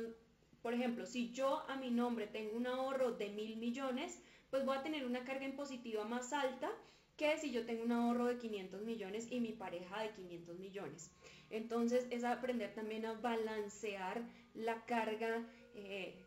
por 0.63 0.75
ejemplo, 0.75 1.07
si 1.07 1.33
yo 1.33 1.65
a 1.69 1.77
mi 1.77 1.91
nombre 1.91 2.27
tengo 2.27 2.57
un 2.57 2.67
ahorro 2.67 3.13
de 3.13 3.29
mil 3.31 3.57
millones, 3.57 4.21
pues 4.51 4.65
voy 4.65 4.77
a 4.77 4.83
tener 4.83 5.07
una 5.07 5.25
carga 5.25 5.45
impositiva 5.45 6.05
más 6.05 6.33
alta 6.33 6.71
que 7.17 7.39
si 7.39 7.51
yo 7.51 7.65
tengo 7.65 7.83
un 7.85 7.93
ahorro 7.93 8.27
de 8.27 8.39
500 8.39 8.83
millones 8.83 9.27
y 9.31 9.41
mi 9.41 9.53
pareja 9.53 10.03
de 10.03 10.11
500 10.13 10.59
millones. 10.59 11.11
Entonces 11.51 12.07
es 12.11 12.25
aprender 12.25 12.75
también 12.75 13.07
a 13.07 13.15
balancear 13.15 14.23
la 14.55 14.85
carga 14.85 15.45
eh, 15.75 16.23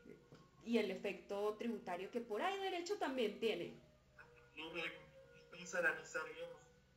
y 0.63 0.77
el 0.77 0.91
efecto 0.91 1.55
tributario 1.57 2.09
que 2.11 2.21
por 2.21 2.41
ahí 2.41 2.57
derecho 2.59 2.97
también 2.97 3.39
tiene. 3.39 3.73
Es 5.57 5.75
analizar 5.75 6.23
bien 6.33 6.47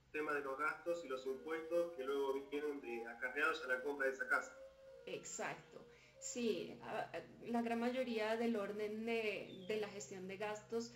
el 0.07 0.13
tema 0.13 0.33
de 0.35 0.41
los 0.41 0.59
gastos 0.59 1.05
y 1.05 1.09
los 1.09 1.27
impuestos 1.27 1.93
que 1.97 2.05
luego 2.05 2.49
vienen 2.51 2.81
de 2.81 3.07
acarreados 3.09 3.63
a 3.65 3.69
la 3.69 3.83
compra 3.83 4.07
de 4.07 4.13
esa 4.13 4.29
casa. 4.29 4.57
Exacto. 5.07 5.85
Sí, 6.23 6.79
la 7.47 7.63
gran 7.63 7.81
mayoría 7.81 8.37
del 8.37 8.55
orden 8.55 9.05
de, 9.05 9.77
la 9.81 9.89
gestión 9.89 10.29
de 10.29 10.37
gastos 10.37 10.95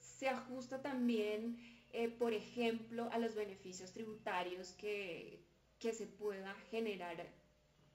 se 0.00 0.28
ajusta 0.28 0.82
también, 0.82 1.77
eh, 1.92 2.08
por 2.08 2.32
ejemplo, 2.34 3.08
a 3.12 3.18
los 3.18 3.34
beneficios 3.34 3.92
tributarios 3.92 4.72
que, 4.72 5.46
se 5.80 6.06
pueda 6.06 6.54
generar 6.70 7.16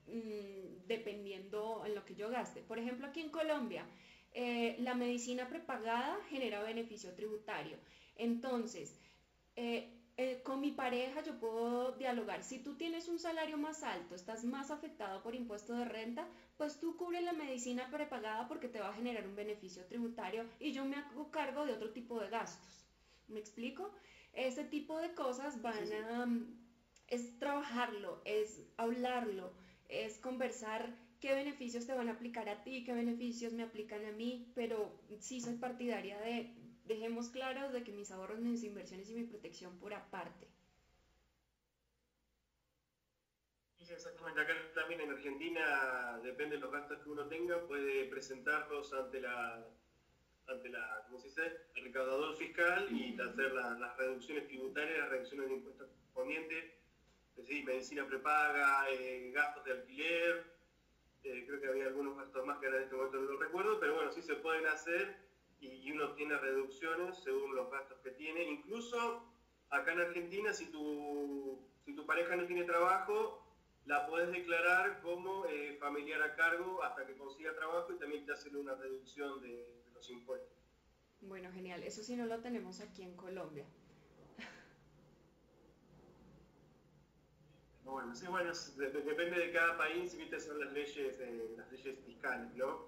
mm, 0.07 0.87
dependiendo 0.87 1.83
en 1.85 1.95
lo 1.95 2.05
que 2.05 2.15
yo 2.15 2.29
gaste. 2.29 2.61
Por 2.61 2.79
ejemplo, 2.79 3.07
aquí 3.07 3.19
en 3.21 3.29
Colombia, 3.29 3.85
eh, 4.33 4.77
la 4.79 4.95
medicina 4.95 5.47
prepagada 5.47 6.17
genera 6.29 6.63
beneficio 6.63 7.13
tributario. 7.13 7.77
Entonces, 8.15 8.97
eh, 10.15 10.41
con 10.43 10.61
mi 10.61 10.71
pareja 10.71 11.23
yo 11.23 11.39
puedo 11.39 11.93
dialogar. 11.93 12.43
Si 12.43 12.59
tú 12.59 12.75
tienes 12.75 13.07
un 13.07 13.17
salario 13.17 13.57
más 13.57 13.81
alto, 13.83 14.13
estás 14.13 14.43
más 14.43 14.69
afectado 14.69 15.23
por 15.23 15.33
impuesto 15.33 15.73
de 15.75 15.85
renta, 15.85 16.27
pues 16.55 16.79
tú 16.79 16.95
cubres 16.97 17.23
la 17.23 17.33
medicina 17.33 17.89
prepagada 17.89 18.47
porque 18.47 18.67
te 18.67 18.79
va 18.79 18.89
a 18.89 18.93
generar 18.93 19.27
un 19.27 19.35
beneficio 19.35 19.85
tributario 19.85 20.45
y 20.59 20.71
yo 20.71 20.85
me 20.85 20.97
hago 20.97 21.31
cargo 21.31 21.65
de 21.65 21.73
otro 21.73 21.91
tipo 21.91 22.19
de 22.19 22.29
gastos. 22.29 22.82
¿Me 23.33 23.39
explico? 23.39 23.91
Ese 24.33 24.63
tipo 24.63 24.99
de 24.99 25.13
cosas 25.13 25.61
van 25.61 25.91
a... 25.93 26.27
es 27.07 27.37
trabajarlo, 27.39 28.21
es 28.25 28.61
hablarlo, 28.77 29.53
es 29.89 30.17
conversar 30.19 30.95
qué 31.19 31.33
beneficios 31.33 31.85
te 31.85 31.93
van 31.93 32.09
a 32.09 32.13
aplicar 32.13 32.49
a 32.49 32.63
ti, 32.63 32.83
qué 32.83 32.93
beneficios 32.93 33.53
me 33.53 33.63
aplican 33.63 34.05
a 34.05 34.11
mí, 34.11 34.51
pero 34.55 34.91
sí 35.19 35.39
soy 35.41 35.55
partidaria 35.55 36.19
de 36.19 36.53
dejemos 36.83 37.29
claros 37.29 37.71
de 37.71 37.83
que 37.83 37.91
mis 37.91 38.11
ahorros, 38.11 38.39
mis 38.39 38.63
inversiones 38.63 39.09
y 39.09 39.13
mi 39.15 39.23
protección 39.23 39.77
por 39.77 39.93
aparte. 39.93 40.47
Exactamente, 43.89 44.39
acá 44.41 44.53
también 44.73 45.01
en 45.01 45.11
Argentina, 45.11 46.17
depende 46.23 46.55
de 46.55 46.61
los 46.61 46.71
gastos 46.71 46.99
que 47.01 47.09
uno 47.09 47.27
tenga, 47.27 47.67
puede 47.67 48.05
presentarlos 48.05 48.93
ante 48.93 49.19
la, 49.19 49.63
ante 50.47 50.69
la, 50.69 51.03
¿cómo 51.05 51.19
se 51.19 51.27
dice? 51.27 51.57
el 51.75 51.83
recaudador 51.85 52.35
fiscal 52.35 52.87
y 52.91 53.19
hacer 53.19 53.53
las 53.53 53.97
reducciones 53.97 54.47
tributarias, 54.47 54.99
las 54.99 55.09
reducciones 55.09 55.47
de 55.47 55.53
impuestos 55.55 55.87
correspondientes, 55.87 56.65
es 57.35 57.35
decir, 57.35 57.65
medicina 57.65 58.05
prepaga, 58.05 58.89
eh, 58.91 59.31
gastos 59.33 59.63
de 59.65 59.71
alquiler, 59.71 60.53
eh, 61.23 61.45
creo 61.47 61.61
que 61.61 61.67
había 61.67 61.87
algunos 61.87 62.17
gastos 62.17 62.45
más 62.45 62.59
que 62.59 62.65
ahora 62.65 62.79
en 62.79 62.83
este 62.83 62.95
momento 62.95 63.17
no 63.17 63.31
lo 63.31 63.39
recuerdo, 63.39 63.79
pero 63.79 63.95
bueno, 63.95 64.11
sí 64.11 64.21
se 64.21 64.35
pueden 64.35 64.65
hacer 64.67 65.15
y, 65.61 65.91
uno 65.91 66.11
tiene 66.13 66.37
reducciones 66.37 67.17
según 67.23 67.55
los 67.55 67.71
gastos 67.71 67.97
que 68.03 68.11
tiene. 68.11 68.43
Incluso 68.43 69.23
acá 69.69 69.93
en 69.93 70.01
Argentina, 70.01 70.51
si 70.51 70.65
tu, 70.65 71.59
si 71.85 71.95
tu 71.95 72.05
pareja 72.05 72.35
no 72.35 72.45
tiene 72.45 72.65
trabajo, 72.65 73.41
la 73.85 74.05
puedes 74.07 74.31
declarar 74.31 75.01
como 75.01 75.45
eh, 75.45 75.77
familiar 75.79 76.21
a 76.21 76.35
cargo 76.35 76.83
hasta 76.83 77.05
que 77.05 77.15
consiga 77.15 77.55
trabajo 77.55 77.93
y 77.93 77.99
también 77.99 78.25
te 78.25 78.33
hacen 78.33 78.55
una 78.55 78.75
reducción 78.75 79.41
de, 79.41 79.82
los 80.03 80.09
impuestos. 80.09 80.57
Bueno, 81.21 81.49
genial. 81.53 81.81
Eso 81.83 82.03
sí 82.03 82.15
no 82.15 82.25
lo 82.25 82.39
tenemos 82.41 82.81
aquí 82.81 83.03
en 83.03 83.15
Colombia. 83.15 83.65
Bueno, 87.85 88.15
sí, 88.15 88.25
bueno, 88.27 88.51
depende 88.77 89.39
de 89.39 89.51
cada 89.51 89.77
país, 89.77 90.17
viste, 90.17 90.39
son 90.39 90.59
las 90.59 90.71
leyes, 90.71 91.19
eh, 91.19 91.53
las 91.57 91.69
leyes 91.71 91.99
fiscales, 92.05 92.53
¿no? 92.55 92.87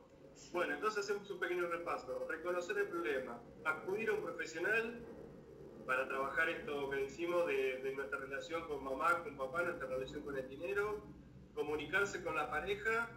Bueno, 0.51 0.73
entonces 0.73 1.03
hacemos 1.03 1.29
un 1.29 1.39
pequeño 1.39 1.67
repaso. 1.67 2.25
Reconocer 2.27 2.77
el 2.77 2.87
problema, 2.87 3.39
acudir 3.65 4.09
a 4.09 4.13
un 4.13 4.21
profesional 4.21 5.05
para 5.85 6.07
trabajar 6.07 6.49
esto 6.49 6.89
que 6.89 6.97
decimos 6.97 7.45
de, 7.45 7.93
nuestra 7.95 8.19
relación 8.19 8.67
con 8.67 8.83
mamá, 8.83 9.23
con 9.23 9.37
papá, 9.37 9.63
nuestra 9.63 9.87
relación 9.87 10.23
con 10.23 10.37
el 10.37 10.49
dinero, 10.49 11.03
comunicarse 11.53 12.23
con 12.23 12.35
la 12.35 12.49
pareja, 12.49 13.09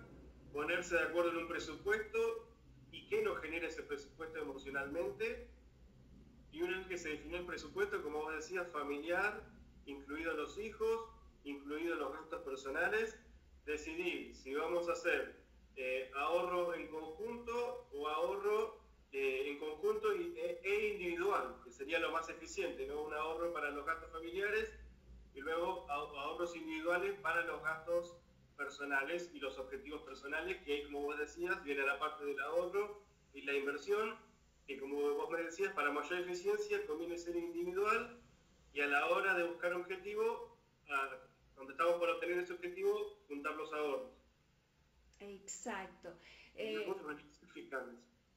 ponerse 0.52 0.96
de 0.96 1.02
acuerdo 1.02 1.30
en 1.30 1.36
un 1.38 1.48
presupuesto 1.48 2.47
y 2.98 3.06
qué 3.06 3.22
nos 3.22 3.38
genera 3.38 3.68
ese 3.68 3.82
presupuesto 3.82 4.40
emocionalmente. 4.40 5.46
Y 6.50 6.62
una 6.62 6.78
vez 6.78 6.86
que 6.88 6.98
se 6.98 7.10
definió 7.10 7.38
el 7.38 7.46
presupuesto, 7.46 8.02
como 8.02 8.22
vos 8.22 8.34
decías, 8.34 8.68
familiar, 8.72 9.44
incluidos 9.86 10.34
los 10.34 10.58
hijos, 10.58 11.08
incluidos 11.44 11.98
los 11.98 12.12
gastos 12.12 12.42
personales, 12.42 13.16
decidir 13.66 14.34
si 14.34 14.54
vamos 14.54 14.88
a 14.88 14.92
hacer 14.92 15.36
eh, 15.76 16.10
ahorro 16.16 16.74
en 16.74 16.88
conjunto 16.88 17.86
o 17.92 18.08
ahorro 18.08 18.80
eh, 19.12 19.50
en 19.50 19.58
conjunto 19.58 20.12
e, 20.12 20.60
e, 20.64 20.88
individual, 20.88 21.60
que 21.62 21.70
sería 21.70 22.00
lo 22.00 22.10
más 22.10 22.28
eficiente, 22.28 22.86
¿no? 22.88 23.02
Un 23.02 23.14
ahorro 23.14 23.52
para 23.52 23.70
los 23.70 23.86
gastos 23.86 24.10
familiares 24.10 24.74
y 25.34 25.40
luego 25.40 25.88
ahorros 25.88 26.56
individuales 26.56 27.14
para 27.20 27.44
los 27.44 27.62
gastos 27.62 28.16
personales 28.58 29.30
y 29.32 29.38
los 29.38 29.56
objetivos 29.58 30.02
personales, 30.02 30.60
que 30.64 30.84
como 30.84 31.02
vos 31.02 31.18
decías, 31.18 31.62
viene 31.64 31.86
la 31.86 31.98
parte 31.98 32.26
del 32.26 32.38
ahorro 32.40 33.02
y 33.32 33.42
la 33.42 33.54
inversión, 33.54 34.16
que 34.66 34.78
como 34.78 35.00
vos 35.14 35.30
me 35.30 35.42
decías, 35.42 35.72
para 35.72 35.90
mayor 35.90 36.20
eficiencia 36.20 36.84
conviene 36.86 37.16
ser 37.16 37.36
individual 37.36 38.20
y 38.74 38.80
a 38.80 38.86
la 38.86 39.06
hora 39.06 39.34
de 39.34 39.44
buscar 39.44 39.72
objetivo, 39.72 40.58
donde 41.56 41.72
estamos 41.72 41.94
por 41.94 42.10
obtener 42.10 42.38
ese 42.40 42.52
objetivo, 42.52 43.18
juntar 43.28 43.54
los 43.54 43.72
ahorros. 43.72 44.12
Exacto. 45.20 46.14
Eh, 46.54 46.84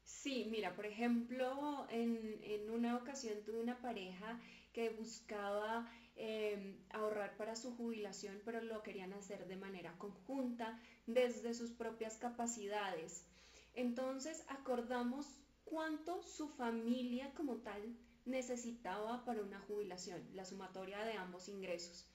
Sí, 0.03 0.47
mira, 0.49 0.75
por 0.75 0.85
ejemplo, 0.85 1.87
en, 1.89 2.69
una 2.69 2.97
ocasión 2.97 3.43
tuve 3.43 3.59
una 3.59 3.81
pareja 3.81 4.39
que 4.73 4.89
buscaba 4.89 5.91
em, 6.23 6.77
ahorrar 6.91 7.35
para 7.35 7.55
su 7.55 7.75
jubilación, 7.75 8.39
pero 8.45 8.61
lo 8.61 8.83
querían 8.83 9.11
hacer 9.13 9.47
de 9.47 9.55
manera 9.55 9.97
conjunta, 9.97 10.79
desde 11.07 11.55
sus 11.55 11.71
propias 11.71 12.17
capacidades. 12.17 13.25
Entonces 13.73 14.45
acordamos 14.47 15.25
cuánto 15.65 16.21
su 16.21 16.47
familia 16.49 17.33
como 17.33 17.57
tal 17.57 17.97
necesitaba 18.25 19.25
para 19.25 19.41
una 19.41 19.59
jubilación, 19.61 20.21
la 20.35 20.45
sumatoria 20.45 21.03
de 21.05 21.13
ambos 21.13 21.49
ingresos. 21.49 22.07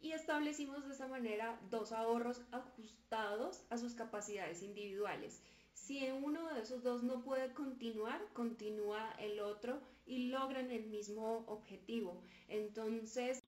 Y 0.00 0.12
establecimos 0.12 0.86
de 0.86 0.94
esa 0.94 1.08
manera 1.08 1.60
dos 1.68 1.90
ahorros 1.90 2.42
ajustados 2.52 3.64
a 3.70 3.76
sus 3.76 3.94
capacidades 3.94 4.62
individuales 4.62 5.42
si 5.74 6.10
uno 6.10 6.52
de 6.54 6.60
esos 6.62 6.82
dos 6.82 7.02
no 7.02 7.22
puede 7.22 7.52
continuar, 7.52 8.20
continúa 8.32 9.12
el 9.18 9.40
otro 9.40 9.80
y 10.06 10.28
logran 10.28 10.70
el 10.70 10.86
mismo 10.86 11.44
objetivo. 11.46 12.22
Entonces, 12.48 13.42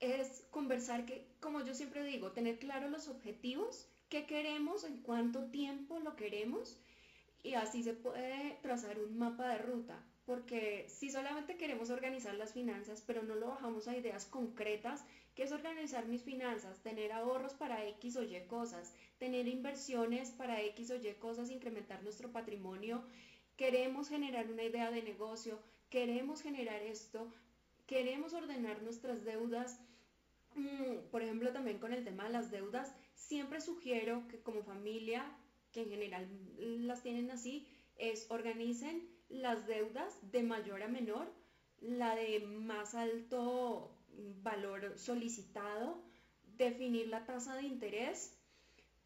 es 0.00 0.46
conversar 0.50 1.06
que, 1.06 1.26
como 1.40 1.62
yo 1.62 1.74
siempre 1.74 2.04
digo, 2.04 2.32
tener 2.32 2.58
claro 2.58 2.88
los 2.88 3.08
objetivos, 3.08 3.88
qué 4.08 4.26
queremos, 4.26 4.84
en 4.84 5.02
cuánto 5.02 5.44
tiempo 5.50 5.98
lo 5.98 6.16
queremos 6.16 6.78
y 7.42 7.54
así 7.54 7.82
se 7.82 7.94
puede 7.94 8.58
trazar 8.62 8.98
un 8.98 9.18
mapa 9.18 9.48
de 9.48 9.58
ruta. 9.58 10.02
Porque 10.26 10.86
si 10.88 11.10
solamente 11.10 11.56
queremos 11.56 11.90
organizar 11.90 12.34
las 12.34 12.54
finanzas, 12.54 13.02
pero 13.06 13.22
no 13.22 13.34
lo 13.34 13.48
bajamos 13.48 13.88
a 13.88 13.96
ideas 13.96 14.24
concretas, 14.24 15.04
¿qué 15.34 15.44
es 15.44 15.52
organizar 15.52 16.06
mis 16.06 16.22
finanzas? 16.22 16.82
Tener 16.82 17.12
ahorros 17.12 17.54
para 17.54 17.86
X 17.88 18.16
o 18.16 18.22
Y 18.22 18.40
cosas, 18.46 18.94
tener 19.18 19.48
inversiones 19.48 20.30
para 20.30 20.62
X 20.62 20.90
o 20.90 20.96
Y 20.96 21.12
cosas, 21.14 21.50
incrementar 21.50 22.02
nuestro 22.02 22.32
patrimonio. 22.32 23.04
Queremos 23.56 24.08
generar 24.08 24.50
una 24.50 24.64
idea 24.64 24.90
de 24.90 25.02
negocio, 25.02 25.60
queremos 25.90 26.42
generar 26.42 26.82
esto, 26.82 27.32
queremos 27.86 28.32
ordenar 28.32 28.82
nuestras 28.82 29.24
deudas. 29.24 29.80
Mm, 30.54 31.10
por 31.10 31.22
ejemplo, 31.22 31.52
también 31.52 31.78
con 31.78 31.92
el 31.92 32.04
tema 32.04 32.24
de 32.24 32.30
las 32.30 32.50
deudas, 32.50 32.94
siempre 33.14 33.60
sugiero 33.60 34.26
que 34.28 34.40
como 34.40 34.62
familia, 34.62 35.24
que 35.72 35.82
en 35.82 35.90
general 35.90 36.28
las 36.86 37.02
tienen 37.02 37.30
así, 37.30 37.66
es 37.96 38.30
organicen 38.30 39.08
las 39.28 39.66
deudas 39.66 40.18
de 40.30 40.42
mayor 40.42 40.82
a 40.82 40.88
menor, 40.88 41.32
la 41.80 42.14
de 42.14 42.40
más 42.40 42.94
alto 42.94 43.96
valor 44.42 44.98
solicitado, 44.98 46.02
definir 46.56 47.08
la 47.08 47.24
tasa 47.24 47.56
de 47.56 47.62
interés, 47.62 48.38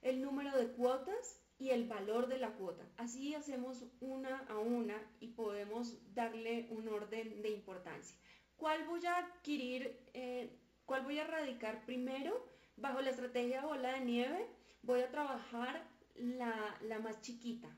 el 0.02 0.22
número 0.22 0.56
de 0.56 0.68
cuotas 0.72 1.40
y 1.58 1.70
el 1.70 1.88
valor 1.88 2.28
de 2.28 2.38
la 2.38 2.52
cuota. 2.52 2.84
Así 2.96 3.34
hacemos 3.34 3.84
una 4.00 4.38
a 4.48 4.58
una 4.58 4.96
y 5.20 5.28
podemos 5.28 5.98
darle 6.14 6.68
un 6.70 6.88
orden 6.88 7.42
de 7.42 7.50
importancia. 7.50 8.16
¿Cuál 8.56 8.86
voy 8.86 9.04
a 9.06 9.18
adquirir, 9.18 10.00
eh, 10.14 10.56
cuál 10.84 11.02
voy 11.02 11.18
a 11.18 11.26
radicar 11.26 11.84
primero? 11.84 12.46
Bajo 12.76 13.00
la 13.00 13.10
estrategia 13.10 13.64
bola 13.64 13.94
de 13.94 14.04
nieve 14.04 14.46
voy 14.82 15.00
a 15.00 15.10
trabajar 15.10 15.84
la, 16.14 16.78
la 16.82 16.98
más 16.98 17.20
chiquita 17.20 17.68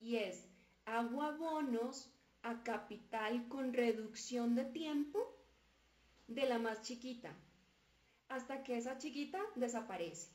y 0.00 0.16
es 0.16 0.48
hago 0.84 1.22
abonos 1.22 2.12
a 2.42 2.62
capital 2.62 3.48
con 3.48 3.72
reducción 3.72 4.54
de 4.54 4.64
tiempo 4.64 5.35
de 6.28 6.46
la 6.46 6.58
más 6.58 6.82
chiquita, 6.82 7.34
hasta 8.28 8.62
que 8.62 8.76
esa 8.76 8.98
chiquita 8.98 9.40
desaparece. 9.54 10.34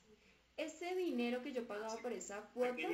Ese 0.57 0.95
dinero 0.95 1.41
que 1.41 1.53
yo 1.53 1.65
pagaba 1.65 1.95
por 1.97 2.11
esa 2.11 2.41
cuota 2.53 2.87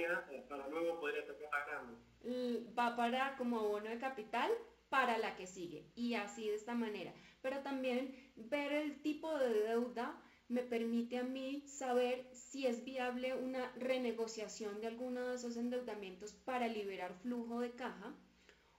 va 2.77 2.95
para 2.95 3.35
como 3.37 3.59
abono 3.59 3.89
de 3.89 3.97
capital 3.97 4.51
para 4.89 5.17
la 5.17 5.35
que 5.35 5.47
sigue 5.47 5.91
y 5.95 6.13
así 6.13 6.47
de 6.47 6.55
esta 6.55 6.75
manera. 6.75 7.13
Pero 7.41 7.59
también 7.61 8.31
ver 8.35 8.71
el 8.71 9.01
tipo 9.01 9.37
de 9.37 9.63
deuda 9.63 10.21
me 10.47 10.61
permite 10.61 11.17
a 11.17 11.23
mí 11.23 11.67
saber 11.67 12.29
si 12.33 12.67
es 12.67 12.85
viable 12.85 13.33
una 13.33 13.71
renegociación 13.73 14.79
de 14.79 14.87
alguno 14.87 15.27
de 15.27 15.35
esos 15.35 15.57
endeudamientos 15.57 16.33
para 16.33 16.67
liberar 16.67 17.13
flujo 17.15 17.59
de 17.59 17.71
caja 17.71 18.15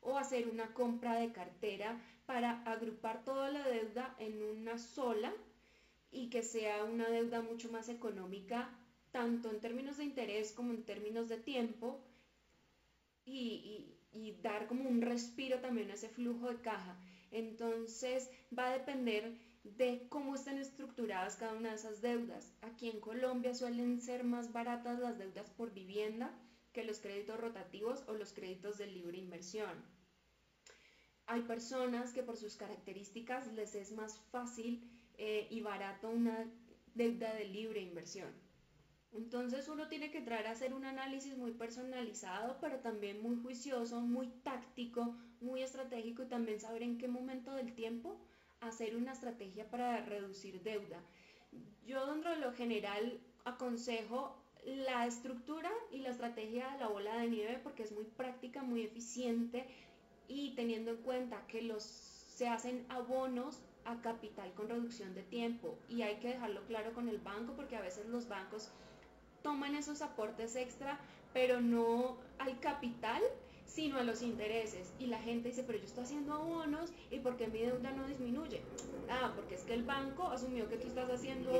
o 0.08 0.18
hacer 0.18 0.48
una 0.48 0.72
compra 0.74 1.16
de 1.16 1.32
cartera 1.32 2.00
para 2.26 2.62
agrupar 2.64 3.24
toda 3.24 3.50
la 3.50 3.66
deuda 3.68 4.14
en 4.18 4.42
una 4.42 4.78
sola 4.78 5.32
y 6.10 6.30
que 6.30 6.42
sea 6.42 6.84
una 6.84 7.08
deuda 7.08 7.42
mucho 7.42 7.70
más 7.70 7.88
económica, 7.88 8.70
tanto 9.12 9.50
en 9.50 9.60
términos 9.60 9.98
de 9.98 10.04
interés 10.04 10.52
como 10.52 10.72
en 10.72 10.84
términos 10.84 11.28
de 11.28 11.36
tiempo, 11.36 12.00
y, 13.24 13.94
dar 14.42 14.66
como 14.66 14.88
un 14.88 15.02
respiro 15.02 15.60
también 15.60 15.90
a 15.90 15.94
ese 15.94 16.08
flujo 16.08 16.48
de 16.48 16.60
caja. 16.60 16.96
Entonces 17.30 18.30
va 18.56 18.68
a 18.68 18.72
depender 18.72 19.36
de 19.64 20.06
cómo 20.08 20.34
están 20.34 20.58
estructuradas 20.58 21.36
cada 21.36 21.52
una 21.52 21.70
de 21.70 21.76
esas 21.76 22.00
deudas. 22.00 22.52
Aquí 22.62 22.88
en 22.88 23.00
Colombia 23.00 23.54
suelen 23.54 24.00
ser 24.00 24.24
más 24.24 24.52
baratas 24.52 24.98
las 24.98 25.18
deudas 25.18 25.50
por 25.50 25.72
vivienda 25.72 26.32
que 26.72 26.84
los 26.84 27.00
créditos 27.00 27.38
rotativos 27.38 28.02
o 28.06 28.14
los 28.14 28.32
créditos 28.32 28.78
de 28.78 28.86
libre 28.86 29.18
inversión. 29.18 29.97
Hay 31.28 31.42
personas 31.42 32.14
que 32.14 32.22
por 32.22 32.38
sus 32.38 32.56
características 32.56 33.52
les 33.52 33.74
es 33.74 33.92
más 33.92 34.18
fácil 34.32 34.82
eh, 35.18 35.46
y 35.50 35.60
barato 35.60 36.08
una 36.08 36.46
deuda 36.94 37.34
de 37.34 37.44
libre 37.44 37.80
inversión. 37.80 38.28
Entonces 39.12 39.68
uno 39.68 39.88
tiene 39.88 40.10
que 40.10 40.22
tratar 40.22 40.46
a 40.46 40.50
hacer 40.52 40.72
un 40.72 40.86
análisis 40.86 41.36
muy 41.36 41.52
personalizado, 41.52 42.56
pero 42.62 42.78
también 42.78 43.22
muy 43.22 43.36
juicioso, 43.36 44.00
muy 44.00 44.28
táctico, 44.42 45.16
muy 45.42 45.62
estratégico 45.62 46.22
y 46.22 46.28
también 46.28 46.60
saber 46.60 46.82
en 46.82 46.96
qué 46.96 47.08
momento 47.08 47.52
del 47.52 47.74
tiempo 47.74 48.18
hacer 48.60 48.96
una 48.96 49.12
estrategia 49.12 49.68
para 49.70 50.02
reducir 50.06 50.62
deuda. 50.62 51.02
Yo 51.86 52.06
dentro 52.10 52.30
de 52.30 52.38
lo 52.38 52.54
general 52.54 53.20
aconsejo 53.44 54.34
la 54.64 55.06
estructura 55.06 55.70
y 55.92 55.98
la 55.98 56.08
estrategia 56.08 56.70
de 56.72 56.78
la 56.78 56.88
bola 56.88 57.18
de 57.18 57.28
nieve 57.28 57.60
porque 57.62 57.82
es 57.82 57.92
muy 57.92 58.04
práctica, 58.04 58.62
muy 58.62 58.82
eficiente 58.82 59.66
y 60.28 60.54
teniendo 60.54 60.92
en 60.92 60.98
cuenta 60.98 61.46
que 61.48 61.62
los 61.62 61.82
se 61.82 62.48
hacen 62.48 62.86
abonos 62.88 63.60
a 63.84 64.00
capital 64.00 64.52
con 64.54 64.68
reducción 64.68 65.14
de 65.14 65.22
tiempo 65.22 65.78
y 65.88 66.02
hay 66.02 66.16
que 66.16 66.28
dejarlo 66.28 66.62
claro 66.66 66.92
con 66.92 67.08
el 67.08 67.18
banco 67.18 67.54
porque 67.56 67.76
a 67.76 67.80
veces 67.80 68.06
los 68.06 68.28
bancos 68.28 68.70
toman 69.42 69.74
esos 69.74 70.02
aportes 70.02 70.54
extra 70.54 71.00
pero 71.32 71.60
no 71.60 72.18
al 72.38 72.60
capital 72.60 73.22
sino 73.68 73.98
a 73.98 74.02
los 74.02 74.22
intereses. 74.22 74.92
Y 74.98 75.06
la 75.06 75.20
gente 75.20 75.50
dice, 75.50 75.62
pero 75.62 75.78
yo 75.78 75.84
estoy 75.84 76.04
haciendo 76.04 76.32
abonos 76.32 76.90
y 77.10 77.18
¿por 77.20 77.36
qué 77.36 77.46
mi 77.46 77.60
deuda 77.60 77.92
no 77.92 78.06
disminuye? 78.08 78.60
Ah, 79.08 79.32
porque 79.36 79.54
es 79.54 79.62
que 79.62 79.74
el 79.74 79.84
banco 79.84 80.28
asumió 80.28 80.68
que 80.68 80.78
tú 80.78 80.88
estás 80.88 81.10
haciendo 81.10 81.52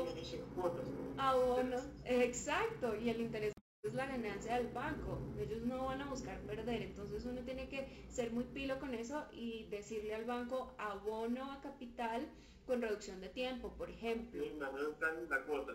abonos. 1.17 1.83
Exacto, 2.05 2.95
y 2.95 3.09
el 3.09 3.21
interés 3.21 3.58
es 3.89 3.95
la 3.95 4.05
ganancia 4.05 4.55
del 4.55 4.67
banco. 4.67 5.19
Ellos 5.39 5.63
no 5.63 5.85
van 5.85 6.01
a 6.01 6.09
buscar 6.09 6.39
perder. 6.41 6.83
Entonces 6.83 7.25
uno 7.25 7.41
tiene 7.41 7.67
que 7.67 8.05
ser 8.07 8.31
muy 8.31 8.45
pilo 8.45 8.79
con 8.79 8.93
eso 8.93 9.25
y 9.33 9.65
decirle 9.69 10.15
al 10.15 10.25
banco 10.25 10.73
abono 10.77 11.51
a 11.51 11.61
capital 11.61 12.27
con 12.65 12.81
reducción 12.81 13.19
de 13.19 13.29
tiempo, 13.29 13.73
por 13.77 13.89
ejemplo. 13.89 14.43
la 15.29 15.43
cuota. 15.43 15.73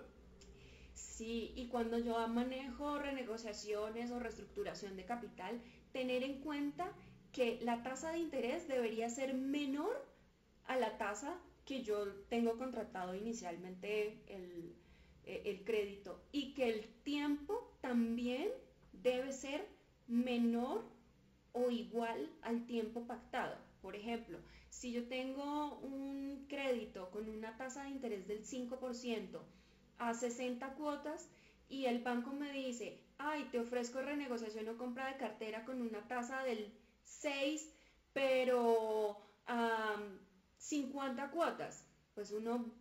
Sí, 0.94 1.52
y 1.56 1.66
cuando 1.68 1.98
yo 1.98 2.26
manejo 2.28 2.98
renegociaciones 2.98 4.10
o 4.12 4.20
reestructuración 4.20 4.96
de 4.96 5.04
capital, 5.04 5.60
tener 5.92 6.22
en 6.22 6.40
cuenta 6.40 6.92
que 7.32 7.58
la 7.62 7.82
tasa 7.82 8.12
de 8.12 8.18
interés 8.18 8.68
debería 8.68 9.10
ser 9.10 9.34
menor 9.34 10.06
a 10.66 10.76
la 10.76 10.96
tasa 10.96 11.36
que 11.64 11.82
yo 11.82 12.06
tengo 12.28 12.56
contratado 12.58 13.14
inicialmente 13.14 14.22
el, 14.28 14.76
eh, 15.26 15.42
el 15.46 15.64
crédito 15.64 16.22
y 16.32 16.54
que 16.54 16.68
el 16.68 16.84
tiempo 17.02 17.76
también 17.80 18.48
debe 18.92 19.32
ser 19.32 19.66
menor 20.06 20.84
o 21.52 21.70
igual 21.70 22.30
al 22.42 22.66
tiempo 22.66 23.06
pactado. 23.06 23.56
Por 23.80 23.96
ejemplo, 23.96 24.38
si 24.70 24.92
yo 24.92 25.06
tengo 25.08 25.78
un 25.78 26.46
crédito 26.48 27.10
con 27.10 27.28
una 27.28 27.56
tasa 27.56 27.84
de 27.84 27.90
interés 27.90 28.26
del 28.26 28.44
5% 28.44 29.40
a 29.98 30.14
60 30.14 30.74
cuotas 30.74 31.28
y 31.68 31.86
el 31.86 32.02
banco 32.02 32.32
me 32.32 32.52
dice, 32.52 33.00
ay, 33.18 33.48
te 33.50 33.60
ofrezco 33.60 34.02
renegociación 34.02 34.68
o 34.68 34.76
compra 34.76 35.08
de 35.08 35.16
cartera 35.16 35.64
con 35.64 35.80
una 35.80 36.06
tasa 36.08 36.42
del 36.42 36.72
6, 37.04 37.72
pero 38.12 39.20
50 40.58 41.30
cuotas. 41.30 41.86
Pues 42.14 42.32
uno 42.32 42.72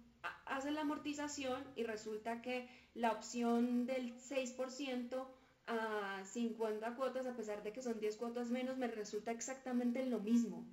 hace 0.45 0.71
la 0.71 0.81
amortización 0.81 1.63
y 1.75 1.83
resulta 1.83 2.41
que 2.41 2.67
la 2.93 3.11
opción 3.11 3.85
del 3.85 4.15
6% 4.15 5.27
a 5.67 6.23
50 6.25 6.95
cuotas, 6.95 7.25
a 7.25 7.35
pesar 7.35 7.63
de 7.63 7.71
que 7.71 7.81
son 7.81 7.99
10 7.99 8.17
cuotas 8.17 8.49
menos, 8.51 8.77
me 8.77 8.87
resulta 8.87 9.31
exactamente 9.31 10.05
lo 10.05 10.19
mismo, 10.19 10.65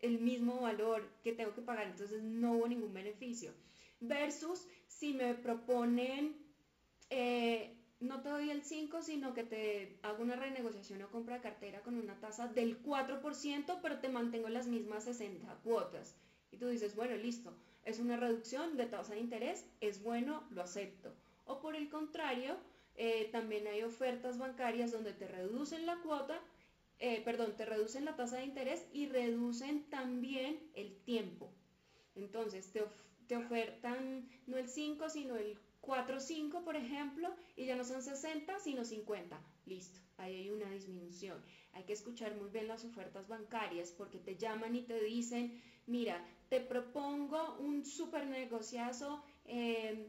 el 0.00 0.18
mismo 0.18 0.60
valor 0.60 1.08
que 1.22 1.32
tengo 1.32 1.54
que 1.54 1.62
pagar, 1.62 1.86
entonces 1.86 2.22
no 2.22 2.52
hubo 2.52 2.68
ningún 2.68 2.92
beneficio. 2.92 3.52
Versus 4.00 4.66
si 4.88 5.12
me 5.14 5.34
proponen 5.34 6.36
eh, 7.10 7.76
no 8.02 8.20
te 8.20 8.30
doy 8.30 8.50
el 8.50 8.64
5, 8.64 9.00
sino 9.02 9.32
que 9.32 9.44
te 9.44 9.98
hago 10.02 10.22
una 10.22 10.34
renegociación 10.34 11.02
o 11.02 11.10
compra 11.10 11.36
de 11.36 11.42
cartera 11.42 11.82
con 11.82 11.94
una 11.94 12.18
tasa 12.18 12.48
del 12.48 12.82
4%, 12.82 13.78
pero 13.80 14.00
te 14.00 14.08
mantengo 14.08 14.48
las 14.48 14.66
mismas 14.66 15.04
60 15.04 15.60
cuotas. 15.62 16.16
Y 16.50 16.56
tú 16.56 16.68
dices, 16.68 16.96
bueno, 16.96 17.16
listo, 17.16 17.54
es 17.84 17.98
una 17.98 18.16
reducción 18.16 18.76
de 18.76 18.86
tasa 18.86 19.14
de 19.14 19.20
interés, 19.20 19.66
es 19.80 20.02
bueno, 20.02 20.44
lo 20.50 20.62
acepto. 20.62 21.14
O 21.46 21.60
por 21.60 21.74
el 21.74 21.88
contrario, 21.88 22.56
eh, 22.96 23.28
también 23.32 23.66
hay 23.66 23.82
ofertas 23.82 24.38
bancarias 24.38 24.92
donde 24.92 25.12
te 25.12 25.26
reducen 25.26 25.86
la 25.86 25.96
cuota, 25.96 26.40
eh, 26.98 27.20
perdón, 27.24 27.56
te 27.56 27.64
reducen 27.64 28.04
la 28.04 28.14
tasa 28.14 28.36
de 28.36 28.44
interés 28.44 28.86
y 28.92 29.06
reducen 29.06 29.88
también 29.90 30.70
el 30.74 30.96
tiempo. 31.04 31.50
Entonces, 32.14 32.70
te, 32.70 32.84
te 33.26 33.36
ofertan 33.36 34.28
no 34.46 34.56
el 34.56 34.68
5, 34.68 35.08
sino 35.08 35.36
el 35.36 35.58
4, 35.80 36.20
5, 36.20 36.64
por 36.64 36.76
ejemplo, 36.76 37.34
y 37.56 37.66
ya 37.66 37.74
no 37.74 37.84
son 37.84 38.02
60, 38.02 38.60
sino 38.60 38.84
50. 38.84 39.40
Listo, 39.66 39.98
ahí 40.16 40.36
hay 40.36 40.50
una 40.50 40.70
disminución. 40.70 41.42
Hay 41.72 41.82
que 41.84 41.92
escuchar 41.92 42.36
muy 42.36 42.50
bien 42.50 42.68
las 42.68 42.84
ofertas 42.84 43.26
bancarias 43.26 43.90
porque 43.90 44.18
te 44.18 44.36
llaman 44.36 44.76
y 44.76 44.82
te 44.82 45.02
dicen, 45.02 45.60
mira, 45.86 46.24
te 46.52 46.60
propongo 46.60 47.56
un 47.60 47.82
super 47.82 48.26
negociazo, 48.26 49.24
em, 49.46 50.06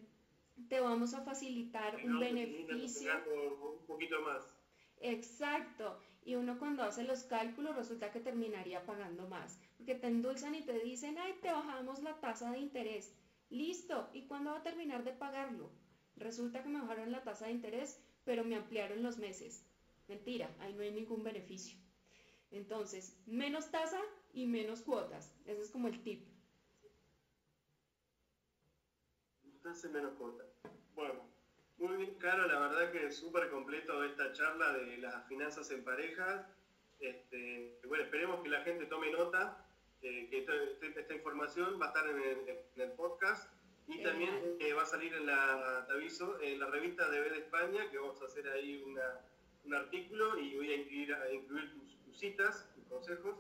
te 0.68 0.82
vamos 0.82 1.14
a 1.14 1.22
facilitar 1.22 1.96
un 2.04 2.20
beneficio. 2.20 3.14
Un 3.80 3.86
poquito 3.88 4.20
más. 4.24 4.44
Exacto. 5.00 6.02
Y 6.26 6.36
uno 6.36 6.60
cuando 6.60 6.84
hace 6.84 7.06
los 7.06 7.24
cálculos 7.24 7.78
resulta 7.78 8.12
que 8.12 8.20
terminaría 8.20 8.86
pagando 8.86 9.26
más. 9.26 9.58
Porque 9.78 9.96
te 9.96 10.08
endulzan 10.08 10.56
y 10.56 10.64
te 10.64 10.78
dicen, 10.80 11.18
ay, 11.18 11.34
te 11.42 11.50
bajamos 11.50 12.04
la 12.04 12.20
tasa 12.20 12.52
de 12.52 12.58
interés. 12.58 13.16
Listo, 13.50 14.10
¿y 14.12 14.24
cuándo 14.24 14.52
va 14.52 14.58
a 14.58 14.64
terminar 14.64 15.06
de 15.06 15.14
pagarlo? 15.14 15.72
Resulta 16.18 16.62
que 16.62 16.68
me 16.68 16.82
bajaron 16.82 17.14
la 17.14 17.24
tasa 17.24 17.46
de 17.46 17.54
interés, 17.54 17.98
pero 18.26 18.44
me 18.44 18.58
ampliaron 18.58 19.02
los 19.02 19.18
meses. 19.18 19.66
Mentira, 20.10 20.54
ahí 20.60 20.74
no 20.74 20.82
hay 20.82 20.92
ningún 20.92 21.24
beneficio. 21.24 21.78
Entonces, 22.52 23.18
menos 23.26 23.72
tasa 23.72 24.02
y 24.34 24.46
menos 24.46 24.82
cuotas. 24.82 25.34
Ese 25.46 25.62
es 25.62 25.70
como 25.70 25.88
el 25.88 26.04
tip. 26.04 26.33
Tasa 29.64 29.88
menos 29.90 30.14
cuotas. 30.18 30.46
Bueno, 30.94 31.14
muy 31.78 31.96
bien, 31.96 32.16
Caro. 32.16 32.46
La 32.48 32.60
verdad 32.60 32.92
que 32.92 33.08
es 33.08 33.16
súper 33.16 33.50
completo 33.50 34.04
esta 34.04 34.34
charla 34.34 34.74
de 34.74 34.98
las 34.98 35.26
finanzas 35.28 35.72
en 35.72 35.86
parejas. 35.86 36.46
Este, 37.00 37.80
bueno, 37.88 38.04
esperemos 38.04 38.42
que 38.44 38.50
la 38.50 38.62
gente 38.62 38.86
tome 38.88 39.10
nota 39.12 39.66
eh, 40.02 40.28
que 40.30 40.40
esta, 40.40 41.14
información 41.14 41.80
va 41.82 41.86
a 41.86 41.88
estar 41.90 42.10
en 42.10 42.60
el, 42.76 42.92
podcast 42.92 43.54
y 43.88 44.04
también 44.04 44.58
eh, 44.60 44.74
va 44.74 44.84
a 44.84 44.86
salir 44.86 45.14
en 45.14 45.26
la, 45.26 45.86
te 45.88 45.94
aviso, 45.94 46.42
en 46.42 46.60
la 46.60 46.68
revista 46.68 47.10
de 47.10 47.22
B 47.22 47.30
de 47.30 47.38
España, 47.38 47.90
que 47.90 47.98
vamos 47.98 48.22
a 48.22 48.26
hacer 48.26 48.48
ahí 48.50 48.84
un 49.66 49.74
artículo 49.74 50.38
y 50.40 50.58
voy 50.58 50.72
a 50.72 50.76
incluir, 50.76 51.14
a 51.14 51.32
incluir 51.32 51.72
tus, 52.06 52.20
citas, 52.20 52.70
tus 52.76 52.84
consejos. 52.86 53.38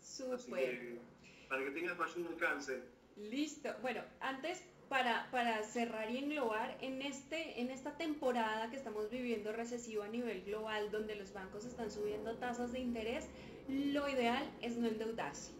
Súper. 0.00 1.00
para 1.48 1.64
que 1.64 1.70
tengas 1.72 1.98
mayor 1.98 2.28
alcance. 2.28 2.82
Listo. 3.16 3.74
Bueno, 3.82 4.04
antes 4.20 4.62
para, 4.88 5.62
cerrar 5.64 6.10
y 6.10 6.18
englobar, 6.18 6.76
en, 6.80 7.02
este, 7.02 7.60
en 7.60 7.70
esta 7.70 7.96
temporada 7.96 8.70
que 8.70 8.76
estamos 8.76 9.10
viviendo 9.10 9.52
recesivo 9.52 10.02
a 10.02 10.08
nivel 10.08 10.42
global, 10.44 10.90
donde 10.90 11.16
los 11.16 11.32
bancos 11.32 11.64
están 11.64 11.90
subiendo 11.90 12.36
tasas 12.36 12.72
de 12.72 12.80
interés, 12.80 13.28
lo 13.68 14.08
ideal 14.08 14.44
es 14.62 14.76
no 14.76 14.86
endeudarse. 14.86 15.52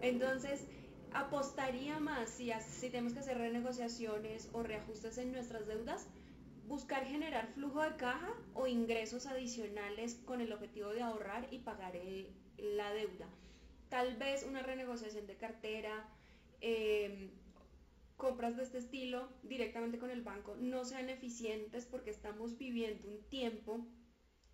Entonces, 0.00 0.66
apostaría 1.12 1.98
más 2.00 2.30
si, 2.30 2.50
tenemos 2.90 3.12
que 3.12 3.20
hacer 3.20 3.38
renegociaciones 3.38 4.48
o 4.52 4.62
reajustes 4.62 5.18
en 5.18 5.32
nuestras 5.32 5.66
deudas, 5.66 6.06
buscar 6.66 7.04
generar 7.04 7.46
flujo 7.54 7.82
de 7.82 7.96
caja 7.96 8.34
o 8.54 8.66
ingresos 8.66 9.26
adicionales 9.26 10.16
con 10.26 10.40
el 10.40 10.52
objetivo 10.52 10.90
de 10.90 11.02
ahorrar 11.02 11.48
y 11.50 11.60
pagar 11.60 11.94
la 12.58 12.92
deuda. 12.92 13.26
Tal 13.88 14.16
vez 14.16 14.44
una 14.44 14.62
renegociación 14.62 15.26
de 15.26 15.36
cartera, 15.36 16.06
em, 16.60 17.30
compras 18.18 18.56
de 18.56 18.64
este 18.64 18.78
estilo 18.78 19.28
directamente 19.42 19.98
con 19.98 20.10
el 20.10 20.22
banco 20.22 20.56
no 20.56 20.84
sean 20.84 21.08
eficientes 21.08 21.86
porque 21.86 22.10
estamos 22.10 22.58
viviendo 22.58 23.08
un 23.08 23.22
tiempo 23.30 23.86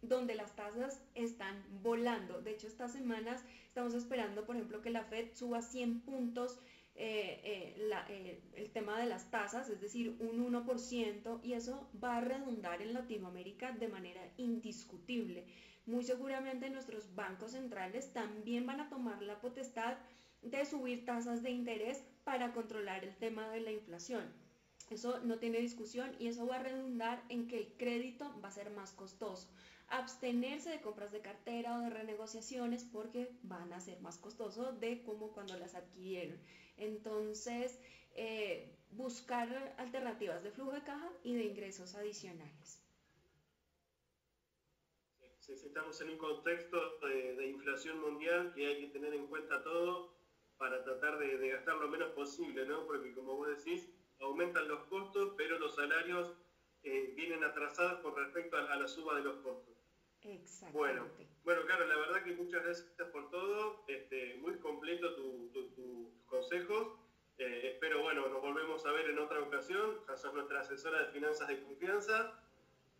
donde 0.03 0.35
las 0.35 0.55
tasas 0.55 1.03
están 1.15 1.65
volando. 1.83 2.43
De 2.43 2.53
hecho, 2.53 2.67
estas 2.67 2.93
semanas 2.93 3.43
estamos 3.67 3.95
esperando, 3.95 4.45
por 4.45 4.55
ejemplo, 4.55 4.83
que 4.83 4.91
la 4.91 5.05
Fed 5.05 5.33
suba 5.33 5.63
100 5.63 6.03
puntos 6.03 6.61
eh, 6.97 7.41
eh, 7.43 8.05
eh, 8.09 8.43
el 8.55 8.71
tema 8.71 9.01
de 9.01 9.07
las 9.07 9.31
tasas, 9.31 9.69
es 9.69 9.81
decir, 9.81 10.15
un 10.21 10.53
1%, 10.53 11.41
y 11.43 11.55
eso 11.55 11.91
va 12.03 12.19
a 12.19 12.21
redundar 12.21 12.83
en 12.83 12.93
Latinoamérica 12.93 13.73
de 13.73 13.89
manera 13.89 14.21
indiscutible. 14.37 15.47
Muy 15.87 16.05
seguramente 16.05 16.71
nuestros 16.71 17.15
bancos 17.15 17.53
centrales 17.53 18.13
también 18.13 18.67
van 18.67 18.81
a 18.81 18.89
tomar 18.91 19.23
la 19.23 19.41
potestad 19.41 19.97
de 20.43 20.65
subir 20.67 21.05
tasas 21.05 21.43
de 21.43 21.51
interés 21.51 22.05
para 22.25 22.53
controlar 22.53 23.05
el 23.05 23.15
tema 23.17 23.49
de 23.51 23.61
la 23.61 23.71
inflación. 23.71 24.25
Eso 24.91 25.21
no 25.21 25.39
tiene 25.39 25.59
discusión 25.59 26.15
y 26.19 26.27
eso 26.27 26.47
va 26.47 26.57
a 26.57 26.63
redundar 26.63 27.23
en 27.29 27.49
que 27.49 27.59
el 27.59 27.73
crédito 27.79 28.39
va 28.43 28.49
a 28.49 28.53
ser 28.53 28.71
más 28.71 28.93
costoso 28.93 29.49
abstenerse 29.89 30.71
de 30.71 30.81
compras 30.81 31.13
de 31.13 31.21
cartera 31.21 31.79
o 31.79 31.83
de 31.83 31.91
renegociaciones 31.91 32.85
porque 32.85 33.31
van 33.43 33.73
a 33.73 33.81
ser 33.81 34.01
más 34.01 34.19
costosos 34.19 34.81
de 34.81 35.03
como 35.03 35.33
cuando 35.33 35.57
las 35.59 35.75
adquirieron. 35.75 36.39
Entonces, 36.77 37.79
eh, 38.15 38.77
buscar 38.91 39.75
alternativas 39.79 40.43
de 40.43 40.51
flujo 40.51 40.73
de 40.73 40.83
caja 40.83 41.11
y 41.23 41.35
de 41.35 41.45
ingresos 41.45 41.95
adicionales. 41.95 42.81
Sí, 45.39 45.53
estamos 45.53 46.01
en 46.01 46.11
un 46.11 46.19
contexto 46.19 46.99
de, 47.01 47.49
inflación 47.49 48.01
mundial 48.01 48.53
que 48.55 48.67
hay 48.67 48.81
que 48.81 48.87
tener 48.89 49.13
en 49.13 49.27
cuenta 49.27 49.63
todo 49.63 50.15
para 50.59 50.83
tratar 50.85 51.19
de, 51.19 51.49
gastar 51.49 51.77
lo 51.77 51.89
menos 51.89 52.11
posible, 52.13 52.67
¿no? 52.67 52.87
Porque 52.87 53.13
como 53.15 53.37
vos 53.37 53.49
decís, 53.49 53.89
aumentan 54.21 54.69
los 54.69 54.85
costos, 54.85 55.35
pero 55.37 55.59
los 55.59 55.75
salarios 55.75 56.33
eh, 56.83 57.13
vienen 57.17 57.43
atrasados 57.45 58.01
con 58.01 58.17
respecto 58.17 58.57
a 58.57 58.77
la 58.77 58.89
suba 58.89 59.17
de 59.17 59.23
los 59.23 59.37
costos. 59.39 59.75
Bueno, 60.73 61.07
bueno, 61.45 61.67
claro, 61.67 61.87
la 61.87 61.97
verdad 61.97 62.25
que 62.25 62.33
muchas 62.33 62.65
gracias 62.65 63.09
por 63.13 63.29
todo, 63.29 63.85
este, 63.89 64.37
muy 64.37 64.55
completo 64.59 65.15
tus 65.15 66.25
consejos. 66.25 66.99
Eh, 67.37 67.73
espero, 67.75 68.03
bueno, 68.03 68.27
nos 68.29 68.41
volvemos 68.41 68.87
a 68.87 68.93
ver 68.93 69.11
en 69.11 69.19
otra 69.19 69.41
ocasión. 69.41 70.01
Ya 70.09 70.17
sos 70.17 70.33
nuestra 70.33 70.61
asesora 70.61 71.01
de 71.05 71.13
finanzas 71.13 71.49
de 71.49 71.63
confianza. 71.63 72.41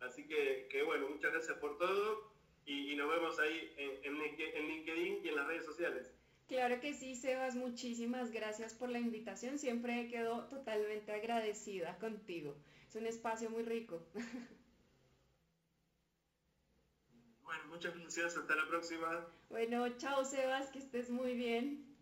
Así 0.01 0.27
que, 0.27 0.67
que 0.69 0.83
bueno, 0.83 1.09
muchas 1.09 1.31
gracias 1.31 1.57
por 1.57 1.79
todo. 1.79 2.31
y, 2.67 2.95
nos 2.95 3.09
vemos 3.09 3.39
ahí 3.39 3.73
en, 3.77 3.99
en 4.03 4.67
LinkedIn 4.67 5.25
y 5.25 5.29
en 5.29 5.35
las 5.35 5.47
redes 5.47 5.65
sociales. 5.65 6.13
Claro 6.47 6.79
que 6.79 6.93
sí, 6.93 7.15
Sebas, 7.15 7.55
muchísimas 7.55 8.31
gracias 8.31 8.73
por 8.75 8.89
la 8.89 8.99
invitación. 8.99 9.57
Siempre 9.57 10.07
quedo 10.09 10.45
totalmente 10.45 11.11
agradecida 11.11 11.97
contigo. 11.97 12.55
Es 12.87 12.95
un 12.95 13.07
espacio 13.07 13.49
muy 13.49 13.63
rico. 13.63 14.05
Bueno, 17.43 17.65
muchas 17.69 17.95
gracias. 17.97 18.37
Hasta 18.37 18.55
la 18.55 18.67
próxima. 18.67 19.27
Bueno, 19.49 19.87
chao, 19.97 20.23
Sebas, 20.25 20.69
que 20.69 20.79
estés 20.79 21.09
muy 21.09 21.33
bien. 21.33 21.94